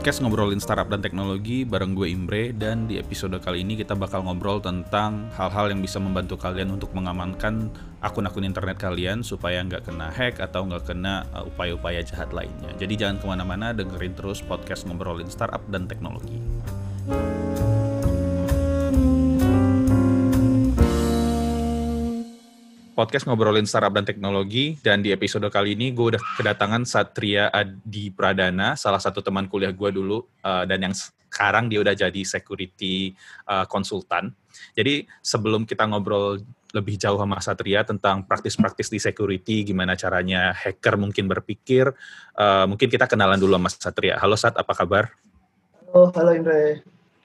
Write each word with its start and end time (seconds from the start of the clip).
podcast 0.00 0.24
ngobrolin 0.24 0.64
startup 0.64 0.88
dan 0.88 1.04
teknologi 1.04 1.60
bareng 1.60 1.92
gue 1.92 2.08
Imbre 2.08 2.56
dan 2.56 2.88
di 2.88 2.96
episode 2.96 3.36
kali 3.36 3.60
ini 3.60 3.76
kita 3.76 3.92
bakal 3.92 4.24
ngobrol 4.24 4.56
tentang 4.56 5.28
hal-hal 5.36 5.68
yang 5.68 5.84
bisa 5.84 6.00
membantu 6.00 6.40
kalian 6.40 6.72
untuk 6.72 6.88
mengamankan 6.96 7.68
akun-akun 8.00 8.48
internet 8.48 8.80
kalian 8.80 9.20
supaya 9.20 9.60
nggak 9.60 9.84
kena 9.84 10.08
hack 10.08 10.40
atau 10.40 10.64
nggak 10.64 10.88
kena 10.88 11.28
uh, 11.36 11.44
upaya-upaya 11.44 12.00
jahat 12.00 12.32
lainnya. 12.32 12.72
Jadi 12.80 12.96
jangan 12.96 13.20
ke 13.20 13.28
mana-mana 13.28 13.76
dengerin 13.76 14.16
terus 14.16 14.40
podcast 14.40 14.88
ngobrolin 14.88 15.28
startup 15.28 15.60
dan 15.68 15.84
teknologi. 15.84 16.40
Podcast 22.92 23.24
ngobrolin 23.26 23.66
startup 23.66 23.94
dan 23.94 24.02
teknologi 24.02 24.74
dan 24.82 25.00
di 25.00 25.14
episode 25.14 25.46
kali 25.48 25.78
ini 25.78 25.94
gue 25.94 26.16
udah 26.16 26.22
kedatangan 26.36 26.82
Satria 26.82 27.48
Adi 27.48 28.10
Pradana, 28.10 28.74
salah 28.74 28.98
satu 28.98 29.22
teman 29.22 29.46
kuliah 29.46 29.70
gue 29.70 29.90
dulu 29.94 30.26
uh, 30.42 30.64
dan 30.66 30.90
yang 30.90 30.94
sekarang 30.94 31.70
dia 31.70 31.78
udah 31.80 31.94
jadi 31.94 32.22
security 32.26 33.14
uh, 33.46 33.64
konsultan. 33.70 34.34
Jadi 34.74 35.06
sebelum 35.22 35.62
kita 35.62 35.86
ngobrol 35.86 36.42
lebih 36.70 36.98
jauh 36.98 37.18
sama 37.18 37.38
Satria 37.42 37.82
tentang 37.82 38.26
praktis-praktis 38.26 38.90
di 38.90 38.98
security, 39.02 39.66
gimana 39.66 39.98
caranya 39.98 40.54
hacker 40.54 40.98
mungkin 40.98 41.26
berpikir, 41.26 41.90
uh, 42.38 42.64
mungkin 42.66 42.90
kita 42.90 43.06
kenalan 43.06 43.38
dulu 43.38 43.58
sama 43.58 43.70
Satria. 43.70 44.14
Halo 44.18 44.34
Sat, 44.34 44.58
apa 44.58 44.74
kabar? 44.74 45.14
Halo, 45.90 46.10
halo 46.14 46.30
Indra. 46.34 46.78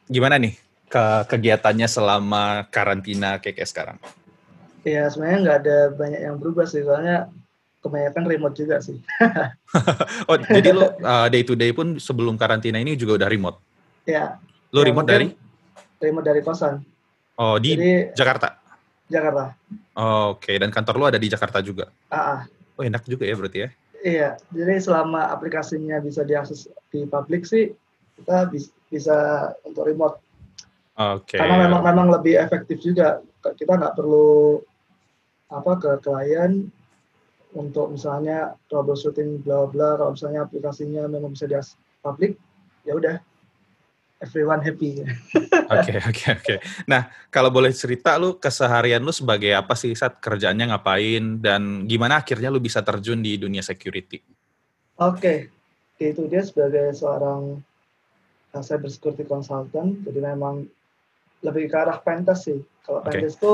Gimana 0.05 0.37
nih 0.37 0.53
ke 0.89 1.05
kegiatannya 1.29 1.89
selama 1.89 2.69
karantina 2.69 3.41
kayak 3.41 3.65
sekarang? 3.65 3.97
Ya 4.85 5.09
sebenarnya 5.09 5.39
nggak 5.41 5.57
ada 5.65 5.77
banyak 5.97 6.21
yang 6.21 6.37
berubah 6.37 6.69
sih, 6.69 6.85
soalnya 6.85 7.33
kebanyakan 7.81 8.23
remote 8.29 8.55
juga 8.57 8.77
sih. 8.81 9.01
oh 10.29 10.37
jadi 10.37 10.69
lo 10.73 10.93
uh, 11.01 11.25
day 11.29 11.41
to 11.41 11.57
day 11.57 11.73
pun 11.73 11.97
sebelum 11.97 12.37
karantina 12.37 12.77
ini 12.77 12.93
juga 12.93 13.21
udah 13.21 13.29
remote? 13.29 13.57
Ya. 14.05 14.37
Lo 14.69 14.85
ya, 14.85 14.93
remote 14.93 15.09
dari? 15.09 15.27
Remote 15.97 16.25
dari 16.25 16.41
kosan. 16.45 16.85
Oh 17.37 17.57
di 17.57 17.73
jadi, 17.73 18.13
Jakarta? 18.13 18.61
Jakarta. 19.05 19.53
Oh, 19.97 20.33
Oke, 20.37 20.53
okay. 20.53 20.55
dan 20.57 20.73
kantor 20.73 20.95
lo 20.97 21.05
ada 21.09 21.21
di 21.21 21.29
Jakarta 21.29 21.61
juga? 21.61 21.89
Ah. 22.09 22.45
Oh 22.77 22.83
enak 22.85 23.05
juga 23.05 23.25
ya 23.25 23.37
berarti 23.37 23.59
ya? 23.65 23.69
Iya, 24.05 24.29
jadi 24.53 24.77
selama 24.77 25.33
aplikasinya 25.33 25.97
bisa 25.97 26.21
diakses 26.21 26.69
di 26.93 27.09
publik 27.09 27.41
sih, 27.41 27.73
kita 28.21 28.53
bisa 28.89 29.17
untuk 29.65 29.89
remote. 29.89 30.21
Oke. 30.93 31.37
Okay. 31.37 31.39
Karena 31.41 31.65
memang 31.65 31.81
memang 31.81 32.07
lebih 32.13 32.37
efektif 32.37 32.81
juga. 32.85 33.21
Kita 33.41 33.77
nggak 33.77 33.97
perlu 33.97 34.61
apa 35.49 35.71
ke 35.77 35.91
klien 36.01 36.69
untuk 37.55 37.95
misalnya 37.95 38.57
troubleshooting 38.67 39.45
bla 39.45 39.69
bla 39.69 39.95
kalau 39.95 40.11
misalnya 40.17 40.43
aplikasinya 40.43 41.07
memang 41.07 41.31
bisa 41.31 41.47
di 41.47 41.55
publik 42.03 42.35
ya 42.83 42.93
udah 42.97 43.15
everyone 44.23 44.63
happy. 44.63 45.03
Oke 45.69 45.93
oke 46.09 46.25
oke. 46.41 46.55
Nah 46.87 47.11
kalau 47.29 47.51
boleh 47.51 47.71
cerita 47.75 48.15
lu 48.17 48.41
keseharian 48.41 49.03
lu 49.03 49.11
sebagai 49.11 49.53
apa 49.53 49.77
sih 49.77 49.93
saat 49.93 50.17
kerjanya 50.17 50.71
ngapain 50.73 51.39
dan 51.39 51.85
gimana 51.85 52.23
akhirnya 52.23 52.49
lu 52.49 52.57
bisa 52.63 52.81
terjun 52.81 53.19
di 53.21 53.35
dunia 53.37 53.61
security? 53.61 54.23
Oke, 54.95 55.51
okay. 55.99 56.07
itu 56.15 56.23
dia 56.31 56.39
sebagai 56.39 56.95
seorang 56.95 57.59
cyber 58.55 58.87
security 58.87 59.27
consultant. 59.27 59.99
Jadi 60.07 60.19
memang 60.23 60.63
lebih 61.43 61.67
ke 61.67 61.75
arah 61.75 61.99
pentest 61.99 62.47
sih. 62.47 62.59
Kalau 62.87 63.03
okay. 63.03 63.19
pentest 63.19 63.43
itu 63.43 63.53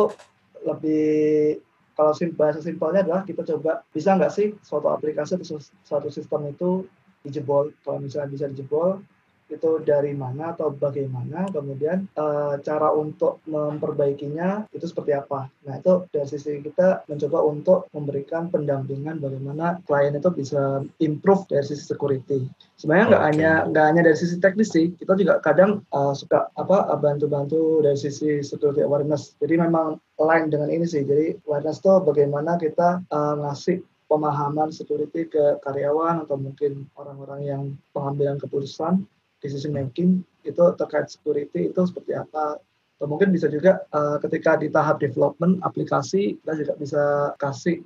lebih 0.62 1.58
kalau 1.96 2.12
bahasa 2.40 2.60
simpelnya 2.64 3.04
adalah 3.04 3.22
kita 3.28 3.44
coba 3.44 3.84
bisa 3.92 4.16
nggak 4.16 4.32
sih 4.32 4.56
suatu 4.64 4.88
aplikasi 4.90 5.36
atau 5.38 5.60
suatu 5.84 6.08
sistem 6.08 6.48
itu 6.50 6.88
dijebol? 7.22 7.76
Kalau 7.84 8.00
misalnya 8.02 8.32
bisa 8.32 8.46
dijebol 8.50 9.04
itu 9.52 9.84
dari 9.84 10.16
mana 10.16 10.56
atau 10.56 10.72
bagaimana 10.72 11.52
kemudian 11.52 12.08
e, 12.16 12.26
cara 12.64 12.90
untuk 12.96 13.44
memperbaikinya 13.46 14.72
itu 14.72 14.88
seperti 14.88 15.12
apa. 15.14 15.52
Nah 15.68 15.78
itu 15.78 16.08
dari 16.10 16.28
sisi 16.28 16.64
kita 16.64 17.04
mencoba 17.12 17.40
untuk 17.44 17.80
memberikan 17.92 18.48
pendampingan 18.48 19.20
bagaimana 19.20 19.84
klien 19.86 20.16
itu 20.16 20.30
bisa 20.32 20.82
improve 21.04 21.44
dari 21.52 21.66
sisi 21.68 21.84
security. 21.84 22.48
Sebenarnya 22.80 23.06
nggak 23.12 23.24
okay. 23.24 23.32
hanya 23.36 23.52
nggak 23.70 23.86
hanya 23.92 24.02
dari 24.08 24.18
sisi 24.18 24.36
teknis 24.40 24.72
sih 24.72 24.90
kita 24.96 25.14
juga 25.20 25.44
kadang 25.44 25.84
uh, 25.92 26.16
suka 26.16 26.48
apa 26.56 26.88
bantu-bantu 26.98 27.84
dari 27.84 28.00
sisi 28.00 28.40
security 28.42 28.82
awareness. 28.82 29.36
Jadi 29.44 29.60
memang 29.60 30.00
lain 30.16 30.48
dengan 30.48 30.72
ini 30.72 30.88
sih. 30.88 31.04
Jadi 31.04 31.38
awareness 31.46 31.84
itu 31.84 31.92
bagaimana 32.02 32.56
kita 32.56 33.04
uh, 33.12 33.36
ngasih 33.44 33.84
pemahaman 34.12 34.76
security 34.76 35.24
ke 35.24 35.56
karyawan 35.64 36.28
atau 36.28 36.36
mungkin 36.36 36.84
orang-orang 37.00 37.42
yang 37.48 37.62
pengambilan 37.96 38.36
keputusan 38.44 39.08
decision 39.42 39.74
making 39.74 40.22
itu 40.46 40.64
terkait 40.78 41.10
security 41.10 41.74
itu 41.74 41.82
seperti 41.86 42.16
apa 42.18 42.62
atau 43.02 43.10
mungkin 43.10 43.34
bisa 43.34 43.50
juga 43.50 43.82
uh, 43.90 44.22
ketika 44.22 44.62
di 44.62 44.70
tahap 44.70 45.02
development 45.02 45.58
aplikasi 45.66 46.38
kita 46.38 46.54
juga 46.54 46.74
bisa 46.78 47.04
kasih 47.42 47.82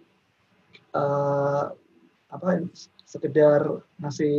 uh, 0.92 1.72
apa 2.28 2.48
sekedar 3.08 3.80
ngasih 4.04 4.36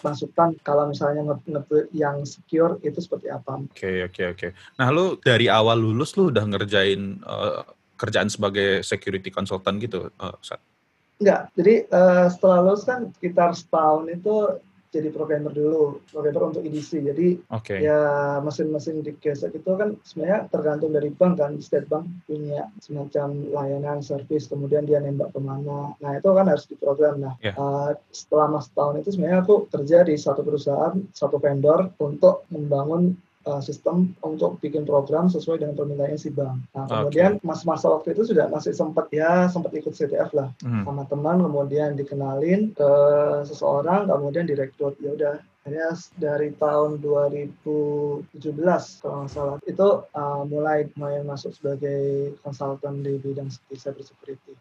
masukan 0.00 0.56
kalau 0.64 0.88
misalnya 0.88 1.28
nge, 1.28 1.36
nge 1.44 1.80
yang 1.92 2.24
secure 2.24 2.80
itu 2.80 3.04
seperti 3.04 3.28
apa. 3.28 3.60
Oke 3.60 3.76
okay, 3.76 3.96
oke 4.08 4.16
okay, 4.16 4.26
oke. 4.32 4.48
Okay. 4.48 4.50
Nah 4.80 4.88
lu 4.88 5.20
dari 5.20 5.52
awal 5.52 5.76
lulus 5.76 6.16
lu 6.16 6.32
udah 6.32 6.46
ngerjain 6.46 7.20
uh, 7.28 7.60
kerjaan 8.00 8.32
sebagai 8.32 8.80
security 8.80 9.28
consultant 9.28 9.76
gitu, 9.76 10.08
uh, 10.24 10.34
Enggak. 11.20 11.52
Jadi 11.54 11.86
uh, 11.92 12.26
setelah 12.32 12.58
lulus 12.64 12.88
kan 12.88 13.12
sekitar 13.14 13.52
setahun 13.52 14.08
itu 14.08 14.34
jadi 14.92 15.08
programmer 15.08 15.56
dulu, 15.56 16.04
programmer 16.12 16.52
untuk 16.52 16.62
EDC. 16.68 17.00
Jadi 17.00 17.40
okay. 17.48 17.80
ya 17.80 18.38
mesin-mesin 18.44 19.00
di 19.00 19.16
gesek 19.16 19.56
itu 19.56 19.72
kan 19.72 19.96
sebenarnya 20.04 20.52
tergantung 20.52 20.92
dari 20.92 21.08
bank 21.08 21.40
kan. 21.40 21.56
State 21.64 21.88
Bank 21.88 22.04
punya 22.28 22.68
semacam 22.84 23.48
layanan 23.48 24.04
service, 24.04 24.52
kemudian 24.52 24.84
dia 24.84 25.00
nembak 25.00 25.32
ke 25.32 25.40
mana. 25.40 25.96
Nah 25.96 26.12
itu 26.12 26.28
kan 26.28 26.44
harus 26.44 26.68
diprogram. 26.68 27.24
Nah 27.24 27.34
yeah. 27.40 27.56
uh, 27.56 27.96
setelah 28.12 28.52
mas 28.52 28.68
tahun 28.76 29.00
itu 29.00 29.16
sebenarnya 29.16 29.40
aku 29.40 29.64
kerja 29.72 30.04
di 30.04 30.14
satu 30.20 30.44
perusahaan, 30.44 31.00
satu 31.16 31.40
vendor 31.40 31.88
untuk 31.96 32.44
membangun 32.52 33.16
uh, 33.46 33.62
sistem 33.62 34.14
untuk 34.22 34.58
bikin 34.62 34.86
program 34.86 35.26
sesuai 35.30 35.62
dengan 35.62 35.74
permintaan 35.74 36.18
si 36.18 36.30
bank. 36.30 36.62
Nah, 36.74 36.86
kemudian 36.86 37.38
okay. 37.38 37.46
masa-masa 37.46 37.90
waktu 37.90 38.14
itu 38.14 38.34
sudah 38.34 38.46
masih 38.50 38.72
sempat 38.74 39.10
ya 39.10 39.46
sempat 39.50 39.74
ikut 39.74 39.92
CTF 39.94 40.30
lah 40.34 40.48
hmm. 40.62 40.84
sama 40.86 41.04
teman, 41.08 41.42
kemudian 41.42 41.94
dikenalin 41.98 42.74
ke 42.74 42.92
seseorang, 43.46 44.06
kemudian 44.10 44.46
direkrut. 44.46 44.94
Ya 45.02 45.10
udah, 45.14 45.34
hanya 45.62 45.94
dari 46.18 46.50
tahun 46.58 46.98
2017 46.98 48.34
kalau 48.98 49.16
nggak 49.22 49.30
salah 49.30 49.58
itu 49.62 49.88
uh, 50.10 50.42
mulai 50.42 50.90
mulai 50.98 51.22
masuk 51.22 51.54
sebagai 51.54 52.34
konsultan 52.42 53.06
di 53.06 53.14
bidang 53.22 53.46
cyber 53.70 54.02
security. 54.02 54.58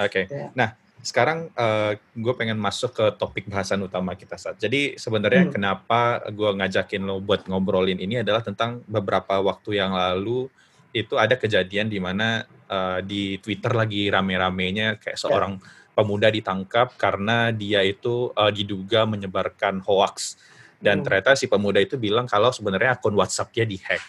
Oke. 0.00 0.24
Okay. 0.24 0.32
Ya. 0.32 0.48
Nah, 0.56 0.72
sekarang 1.02 1.50
uh, 1.58 1.92
eh, 1.92 2.00
gue 2.14 2.34
pengen 2.38 2.54
masuk 2.56 2.94
ke 2.94 3.06
topik 3.18 3.50
bahasan 3.50 3.82
utama 3.82 4.14
kita 4.14 4.38
saat. 4.38 4.62
Jadi 4.62 4.94
sebenarnya 4.94 5.50
hmm. 5.50 5.52
kenapa 5.52 6.22
gue 6.30 6.50
ngajakin 6.62 7.02
lo 7.02 7.18
buat 7.18 7.44
ngobrolin 7.50 7.98
ini 7.98 8.22
adalah 8.22 8.40
tentang 8.40 8.86
beberapa 8.86 9.42
waktu 9.42 9.82
yang 9.82 9.92
lalu 9.92 10.46
itu 10.94 11.18
ada 11.18 11.34
kejadian 11.34 11.90
di 11.90 11.98
mana 11.98 12.46
uh, 12.70 13.02
di 13.02 13.42
Twitter 13.42 13.74
lagi 13.74 14.06
rame-ramenya 14.06 15.02
kayak 15.02 15.18
ya. 15.18 15.22
seorang 15.26 15.58
yeah. 15.58 15.90
pemuda 15.98 16.30
ditangkap 16.30 16.94
karena 16.94 17.50
dia 17.50 17.82
itu 17.82 18.30
uh, 18.38 18.52
diduga 18.54 19.02
menyebarkan 19.02 19.82
hoax 19.82 20.38
dan 20.78 21.02
hmm. 21.02 21.04
ternyata 21.04 21.30
si 21.34 21.50
pemuda 21.50 21.82
itu 21.82 21.98
bilang 21.98 22.30
kalau 22.30 22.54
sebenarnya 22.54 22.94
akun 22.94 23.18
WhatsApp-nya 23.18 23.66
dihack. 23.66 24.02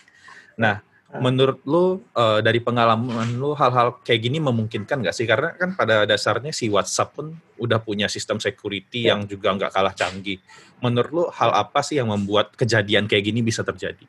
Nah, 0.61 0.77
Ah. 0.77 0.92
Menurut 1.21 1.61
lu 1.69 2.01
uh, 2.17 2.41
dari 2.41 2.57
pengalaman 2.57 3.37
lu 3.37 3.53
hal-hal 3.53 4.01
kayak 4.01 4.21
gini 4.25 4.41
memungkinkan 4.41 5.05
nggak 5.05 5.13
sih? 5.13 5.29
Karena 5.29 5.53
kan 5.53 5.77
pada 5.77 6.09
dasarnya 6.09 6.49
si 6.49 6.71
WhatsApp 6.73 7.13
pun 7.13 7.37
udah 7.61 7.77
punya 7.77 8.09
sistem 8.09 8.41
security 8.41 9.05
ya. 9.05 9.13
yang 9.13 9.29
juga 9.29 9.53
nggak 9.53 9.69
kalah 9.69 9.93
canggih. 9.93 10.41
Menurut 10.81 11.11
lu 11.13 11.23
hal 11.29 11.53
apa 11.53 11.85
sih 11.85 12.01
yang 12.01 12.09
membuat 12.09 12.57
kejadian 12.57 13.05
kayak 13.05 13.29
gini 13.29 13.45
bisa 13.45 13.61
terjadi? 13.61 14.01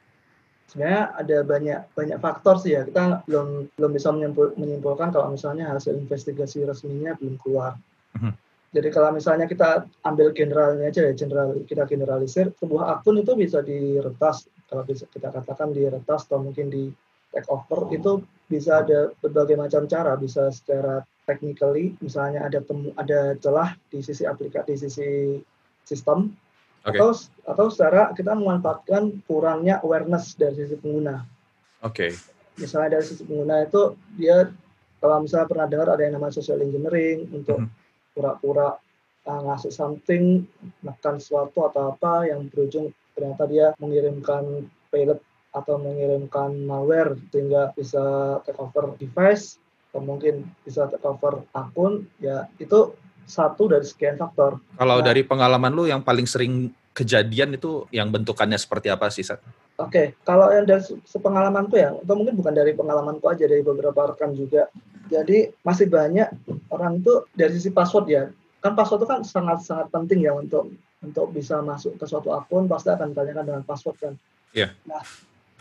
Sebenarnya 0.72 1.02
ada 1.12 1.36
banyak 1.44 1.80
banyak 1.92 2.18
faktor 2.24 2.56
sih 2.58 2.72
ya. 2.72 2.88
Kita 2.88 3.22
belum 3.28 3.76
belum 3.76 3.90
bisa 3.92 4.08
menyimpul, 4.08 4.56
menyimpulkan 4.56 5.12
kalau 5.12 5.28
misalnya 5.28 5.76
hasil 5.76 5.92
investigasi 6.00 6.64
resminya 6.64 7.12
belum 7.20 7.36
keluar. 7.44 7.76
Uh-huh. 8.16 8.32
Jadi 8.74 8.88
kalau 8.90 9.14
misalnya 9.14 9.46
kita 9.46 9.86
ambil 10.02 10.34
generalnya 10.34 10.90
aja 10.90 11.06
ya, 11.06 11.14
general 11.14 11.54
kita 11.62 11.86
generalisir, 11.86 12.50
sebuah 12.58 12.98
akun 12.98 13.22
itu 13.22 13.38
bisa 13.38 13.62
diretas 13.62 14.50
kalau 14.74 14.82
bisa 14.82 15.06
kita 15.06 15.30
katakan 15.30 15.70
di 15.70 15.86
retas 15.86 16.26
atau 16.26 16.42
mungkin 16.42 16.66
di 16.66 16.90
take 17.30 17.46
over 17.46 17.86
itu 17.94 18.26
bisa 18.50 18.82
ada 18.82 19.14
berbagai 19.22 19.54
macam 19.54 19.86
cara 19.86 20.18
bisa 20.18 20.50
secara 20.50 21.06
technically 21.30 21.94
misalnya 22.02 22.42
ada 22.42 22.58
temu 22.58 22.90
ada 22.98 23.38
celah 23.38 23.78
di 23.86 24.02
sisi 24.02 24.26
aplikasi 24.26 24.66
di 24.66 24.76
sisi 24.82 25.08
sistem 25.86 26.34
okay. 26.82 26.98
atau 26.98 27.14
atau 27.46 27.66
secara 27.70 28.10
kita 28.12 28.34
memanfaatkan 28.34 29.24
kurangnya 29.24 29.78
awareness 29.86 30.34
dari 30.34 30.58
sisi 30.58 30.76
pengguna. 30.76 31.22
Oke. 31.86 32.10
Okay. 32.10 32.10
Misalnya 32.58 32.98
dari 32.98 33.04
sisi 33.06 33.22
pengguna 33.22 33.62
itu 33.62 33.94
dia 34.18 34.50
kalau 34.98 35.22
misalnya 35.22 35.48
pernah 35.48 35.66
dengar 35.68 35.88
ada 35.94 36.02
yang 36.02 36.16
namanya 36.16 36.34
social 36.40 36.60
engineering 36.64 37.28
untuk 37.32 37.60
mm-hmm. 37.60 38.12
pura-pura 38.16 38.76
uh, 39.28 39.40
ngasih 39.52 39.72
something, 39.72 40.48
makan 40.80 41.20
sesuatu 41.20 41.68
atau 41.68 41.92
apa 41.92 42.28
yang 42.28 42.48
berujung 42.48 42.88
ternyata 43.14 43.46
dia 43.46 43.66
mengirimkan 43.78 44.66
payload 44.90 45.22
atau 45.54 45.78
mengirimkan 45.78 46.66
malware 46.66 47.14
sehingga 47.30 47.70
bisa 47.78 48.36
take 48.42 48.58
over 48.58 48.98
device 48.98 49.56
atau 49.94 50.02
mungkin 50.02 50.50
bisa 50.66 50.90
take 50.90 51.06
over 51.06 51.46
akun 51.54 52.10
ya 52.18 52.50
itu 52.58 52.90
satu 53.24 53.72
dari 53.72 53.86
sekian 53.86 54.20
faktor. 54.20 54.60
Kalau 54.76 55.00
nah, 55.00 55.04
dari 55.06 55.22
pengalaman 55.24 55.72
lu 55.72 55.88
yang 55.88 56.04
paling 56.04 56.28
sering 56.28 56.74
kejadian 56.94 57.58
itu 57.58 57.88
yang 57.90 58.08
bentukannya 58.12 58.56
seperti 58.56 58.92
apa 58.92 59.10
sih, 59.10 59.26
Sat? 59.26 59.42
Oke, 59.42 59.90
okay. 59.90 60.06
kalau 60.22 60.54
yang 60.54 60.68
dari 60.68 60.84
sepengalamanku 61.02 61.74
ya, 61.74 61.90
atau 61.90 62.14
mungkin 62.14 62.38
bukan 62.38 62.54
dari 62.54 62.70
pengalamanku 62.78 63.26
aja, 63.26 63.50
dari 63.50 63.66
beberapa 63.66 64.14
rekan 64.14 64.30
juga. 64.38 64.70
Jadi 65.10 65.50
masih 65.66 65.90
banyak 65.90 66.30
orang 66.70 67.02
tuh 67.02 67.26
dari 67.34 67.50
sisi 67.58 67.74
password 67.74 68.06
ya, 68.06 68.30
kan 68.62 68.78
password 68.78 69.02
itu 69.02 69.08
kan 69.10 69.20
sangat-sangat 69.26 69.90
penting 69.90 70.24
ya 70.24 70.32
untuk 70.32 70.70
untuk 71.04 71.30
bisa 71.36 71.60
masuk 71.60 72.00
ke 72.00 72.04
suatu 72.08 72.32
akun 72.32 72.64
pasti 72.64 72.88
akan 72.88 73.12
ditanyakan 73.12 73.44
dengan 73.44 73.62
password 73.68 73.96
kan. 74.00 74.14
Iya. 74.56 74.70
Yeah. 74.70 74.70
Nah, 74.88 75.02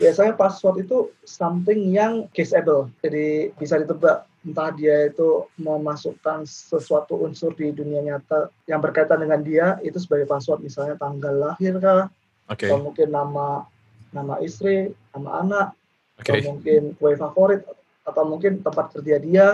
biasanya 0.00 0.34
password 0.34 0.88
itu 0.88 1.12
something 1.22 1.92
yang 1.92 2.26
caseable. 2.32 2.90
Jadi 3.04 3.52
bisa 3.60 3.78
ditebak 3.78 4.26
entah 4.44 4.70
dia 4.76 5.08
itu 5.08 5.48
memasukkan 5.56 6.44
sesuatu 6.44 7.16
unsur 7.24 7.56
di 7.56 7.72
dunia 7.72 8.04
nyata 8.04 8.52
yang 8.68 8.84
berkaitan 8.84 9.24
dengan 9.24 9.40
dia 9.40 9.66
itu 9.80 9.96
sebagai 9.96 10.28
password 10.28 10.60
misalnya 10.60 11.00
tanggal 11.00 11.32
lahir 11.32 11.80
kah 11.80 12.12
okay. 12.52 12.68
atau 12.68 12.84
mungkin 12.84 13.08
nama 13.08 13.64
nama 14.12 14.38
istri, 14.44 14.92
nama 15.10 15.42
anak, 15.42 15.68
okay. 16.20 16.38
atau 16.38 16.54
mungkin 16.54 16.94
kue 17.00 17.16
favorit 17.16 17.64
atau 18.04 18.22
mungkin 18.28 18.60
tempat 18.60 18.94
kerja 18.94 19.16
dia 19.18 19.46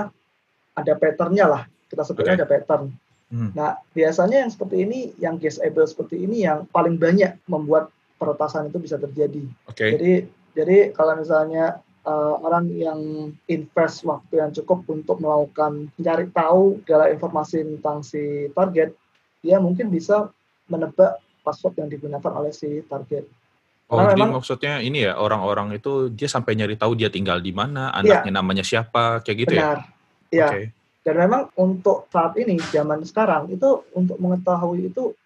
ada 0.74 0.92
patternnya 0.98 1.46
lah 1.46 1.62
kita 1.86 2.02
sebutnya 2.02 2.34
okay. 2.34 2.40
ada 2.42 2.50
pattern 2.50 2.82
Hmm. 3.30 3.54
Nah, 3.54 3.78
biasanya 3.94 4.42
yang 4.42 4.50
seperti 4.50 4.76
ini, 4.82 5.14
yang 5.22 5.38
guessable 5.38 5.86
seperti 5.86 6.26
ini 6.26 6.42
yang 6.42 6.66
paling 6.74 6.98
banyak 6.98 7.38
membuat 7.46 7.94
peretasan 8.18 8.68
itu 8.68 8.82
bisa 8.82 8.98
terjadi. 8.98 9.46
Okay. 9.70 9.94
Jadi, 9.94 10.12
jadi 10.58 10.76
kalau 10.90 11.14
misalnya 11.14 11.78
uh, 12.04 12.34
orang 12.42 12.68
yang 12.74 13.30
invest 13.46 14.02
waktu 14.02 14.42
yang 14.42 14.50
cukup 14.50 14.82
untuk 14.90 15.22
melakukan 15.22 15.88
mencari 15.94 16.26
tahu 16.34 16.82
segala 16.82 17.08
informasi 17.14 17.62
tentang 17.62 18.02
si 18.02 18.50
target, 18.50 18.92
dia 19.40 19.56
mungkin 19.62 19.88
bisa 19.88 20.28
menebak 20.66 21.22
password 21.46 21.78
yang 21.80 21.88
digunakan 21.88 22.32
oleh 22.34 22.50
si 22.50 22.82
target. 22.90 23.24
Oh, 23.90 23.98
Karena 23.98 24.14
jadi 24.14 24.22
memang, 24.22 24.34
maksudnya 24.38 24.74
ini 24.82 24.98
ya 25.02 25.18
orang-orang 25.18 25.74
itu 25.74 26.14
dia 26.14 26.30
sampai 26.30 26.54
nyari 26.54 26.78
tahu 26.78 26.94
dia 26.94 27.10
tinggal 27.10 27.42
di 27.42 27.50
mana, 27.50 27.90
iya. 27.90 28.22
anaknya 28.22 28.30
ya, 28.30 28.38
namanya 28.38 28.64
siapa, 28.66 29.18
kayak 29.22 29.38
gitu 29.46 29.54
benar. 29.58 29.66
ya? 29.66 29.74
Iya. 30.30 30.46
Okay. 30.46 30.64
Dan 31.00 31.16
memang 31.16 31.48
untuk 31.56 32.06
saat 32.12 32.36
ini 32.36 32.60
zaman 32.60 33.00
sekarang 33.08 33.48
itu 33.48 33.88
untuk 33.96 34.20
mengetahui 34.20 34.92
itu 34.92 35.16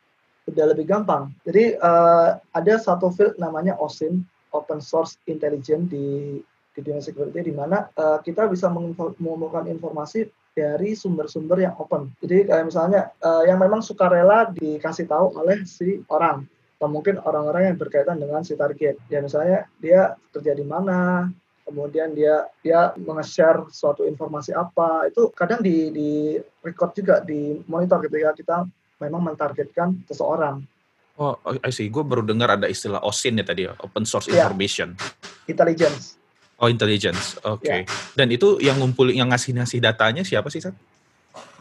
sudah 0.47 0.71
lebih 0.71 0.87
gampang. 0.87 1.33
Jadi 1.43 1.75
uh, 1.81 2.39
ada 2.53 2.75
satu 2.79 3.11
field 3.11 3.35
namanya 3.41 3.75
OSINT, 3.81 4.23
Open 4.55 4.79
Source 4.79 5.19
Intelligence 5.27 5.91
di 5.91 6.39
di 6.75 6.81
dunia 6.83 6.99
security 6.99 7.39
di 7.39 7.55
mana 7.55 7.87
uh, 7.95 8.19
kita 8.19 8.51
bisa 8.51 8.67
mengumpulkan 8.67 9.71
informasi 9.71 10.27
dari 10.55 10.95
sumber-sumber 10.95 11.63
yang 11.63 11.75
open. 11.79 12.11
Jadi 12.23 12.51
kayak 12.51 12.67
misalnya 12.67 13.11
uh, 13.23 13.43
yang 13.47 13.59
memang 13.59 13.83
sukarela 13.83 14.51
dikasih 14.55 15.07
tahu 15.07 15.35
oleh 15.39 15.63
si 15.67 16.03
orang 16.11 16.47
atau 16.79 16.89
mungkin 16.91 17.23
orang-orang 17.23 17.75
yang 17.75 17.77
berkaitan 17.79 18.19
dengan 18.19 18.43
si 18.43 18.59
target. 18.59 18.99
Ya 19.11 19.23
misalnya 19.23 19.67
dia 19.79 20.19
kerja 20.35 20.55
di 20.55 20.67
mana, 20.67 21.31
kemudian 21.65 22.13
dia 22.13 22.45
dia 22.61 22.93
meng-share 23.01 23.65
suatu 23.73 24.05
informasi 24.05 24.53
apa 24.53 25.09
itu 25.09 25.33
kadang 25.33 25.65
di 25.65 25.91
di 25.91 26.11
record 26.61 26.93
juga 26.93 27.25
di 27.25 27.59
monitor 27.65 28.05
ketika 28.05 28.31
kita 28.37 28.57
memang 29.01 29.33
mentargetkan 29.33 30.05
seseorang. 30.07 30.63
Oh, 31.15 31.39
I 31.47 31.71
see. 31.71 31.87
Gue 31.87 32.03
baru 32.03 32.27
dengar 32.27 32.59
ada 32.59 32.67
istilah 32.67 32.99
OSIN 33.07 33.39
ya 33.39 33.47
tadi, 33.47 33.71
ya, 33.71 33.79
Open 33.79 34.03
Source 34.03 34.27
yeah. 34.27 34.51
Information. 34.51 34.99
Intelligence. 35.47 36.19
Oh, 36.59 36.67
intelligence. 36.67 37.39
Oke. 37.47 37.63
Okay. 37.63 37.81
Yeah. 37.87 38.15
Dan 38.19 38.27
itu 38.35 38.59
yang 38.59 38.83
ngumpul 38.83 39.15
yang 39.15 39.31
ngasih-ngasih 39.31 39.79
datanya 39.79 40.27
siapa 40.27 40.51
sih, 40.51 40.59
Sat? 40.59 40.75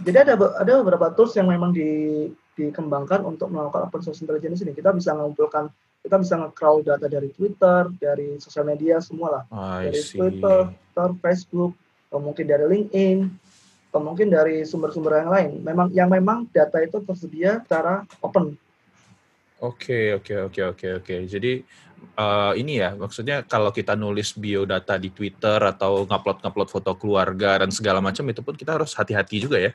Jadi 0.02 0.18
ada 0.18 0.34
ada 0.38 0.74
beberapa 0.82 1.14
tools 1.14 1.38
yang 1.38 1.54
memang 1.54 1.70
di, 1.70 2.30
dikembangkan 2.54 3.26
untuk 3.26 3.50
melakukan 3.50 3.90
open 3.90 4.02
source 4.02 4.22
intelligence 4.22 4.62
ini. 4.62 4.74
Kita 4.78 4.94
bisa 4.94 5.14
mengumpulkan 5.18 5.70
kita 6.04 6.20
bisa 6.20 6.36
nge-crawl 6.36 6.84
data 6.84 7.08
dari 7.08 7.32
Twitter, 7.32 7.88
dari 7.96 8.36
sosial 8.36 8.68
media 8.68 9.00
semua 9.00 9.40
lah. 9.40 9.44
dari 9.88 10.04
see. 10.04 10.20
Twitter, 10.20 10.68
Twitter, 10.68 11.10
Facebook, 11.24 11.72
atau 12.12 12.20
mungkin 12.20 12.44
dari 12.44 12.66
LinkedIn, 12.68 13.18
atau 13.88 14.02
mungkin 14.04 14.28
dari 14.28 14.68
sumber-sumber 14.68 15.24
yang 15.24 15.32
lain. 15.32 15.52
Memang 15.64 15.88
yang 15.96 16.12
memang 16.12 16.52
data 16.52 16.84
itu 16.84 17.00
tersedia 17.08 17.64
secara 17.64 18.04
open. 18.20 18.60
Oke, 19.64 20.12
oke, 20.20 20.52
oke, 20.52 20.62
oke, 20.76 20.88
oke. 21.00 21.16
Jadi 21.24 21.64
uh, 22.20 22.52
ini 22.52 22.84
ya, 22.84 23.00
maksudnya 23.00 23.48
kalau 23.48 23.72
kita 23.72 23.96
nulis 23.96 24.36
biodata 24.36 25.00
di 25.00 25.08
Twitter 25.08 25.56
atau 25.56 26.04
ngupload-ngupload 26.04 26.68
foto 26.68 26.92
keluarga 27.00 27.64
dan 27.64 27.72
segala 27.72 28.04
macam 28.04 28.28
itu 28.28 28.44
pun 28.44 28.60
kita 28.60 28.76
harus 28.76 28.92
hati-hati 28.92 29.40
juga 29.40 29.56
ya. 29.56 29.72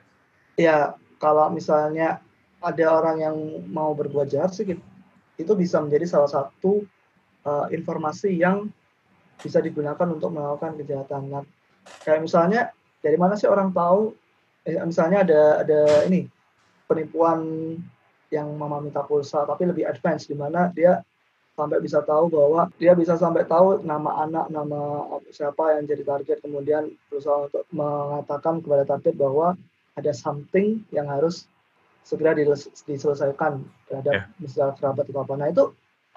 Ya, 0.61 0.77
kalau 1.17 1.49
misalnya 1.49 2.21
ada 2.59 2.85
orang 2.91 3.17
yang 3.23 3.35
mau 3.71 3.95
berbuat 3.95 4.27
jahat 4.31 4.51
sih 4.51 4.67
itu 5.39 5.53
bisa 5.55 5.79
menjadi 5.79 6.05
salah 6.07 6.27
satu 6.27 6.83
uh, 7.47 7.67
informasi 7.71 8.35
yang 8.35 8.67
bisa 9.39 9.63
digunakan 9.63 10.03
untuk 10.11 10.35
melakukan 10.35 10.75
kejahatan. 10.75 11.31
Nah, 11.31 11.43
kayak 12.03 12.27
misalnya 12.27 12.75
dari 12.99 13.15
mana 13.15 13.39
sih 13.39 13.47
orang 13.47 13.71
tahu? 13.71 14.11
Eh, 14.67 14.75
misalnya 14.83 15.23
ada 15.23 15.63
ada 15.63 15.81
ini 16.11 16.27
penipuan 16.83 17.39
yang 18.29 18.51
mama 18.59 18.83
minta 18.83 19.01
pulsa 19.01 19.47
tapi 19.47 19.65
lebih 19.65 19.87
advance 19.87 20.27
di 20.27 20.35
mana 20.35 20.69
dia 20.75 20.99
sampai 21.59 21.83
bisa 21.83 21.99
tahu 22.03 22.31
bahwa 22.31 22.71
dia 22.79 22.95
bisa 22.95 23.19
sampai 23.19 23.43
tahu 23.43 23.83
nama 23.83 24.23
anak, 24.23 24.47
nama 24.47 25.03
siapa 25.27 25.75
yang 25.75 25.91
jadi 25.91 26.07
target, 26.07 26.39
kemudian 26.39 26.87
berusaha 27.11 27.51
untuk 27.51 27.67
mengatakan 27.75 28.63
kepada 28.63 28.87
target 28.87 29.19
bahwa 29.19 29.59
ada 29.99 30.15
something 30.15 30.79
yang 30.95 31.11
harus 31.11 31.51
segera 32.09 32.33
diselesaikan 32.89 33.61
terhadap 33.85 34.13
yeah. 34.17 34.25
misalnya 34.41 34.73
kerabat 34.81 35.05
atau 35.05 35.21
apa. 35.21 35.33
Nah 35.37 35.47
itu 35.53 35.63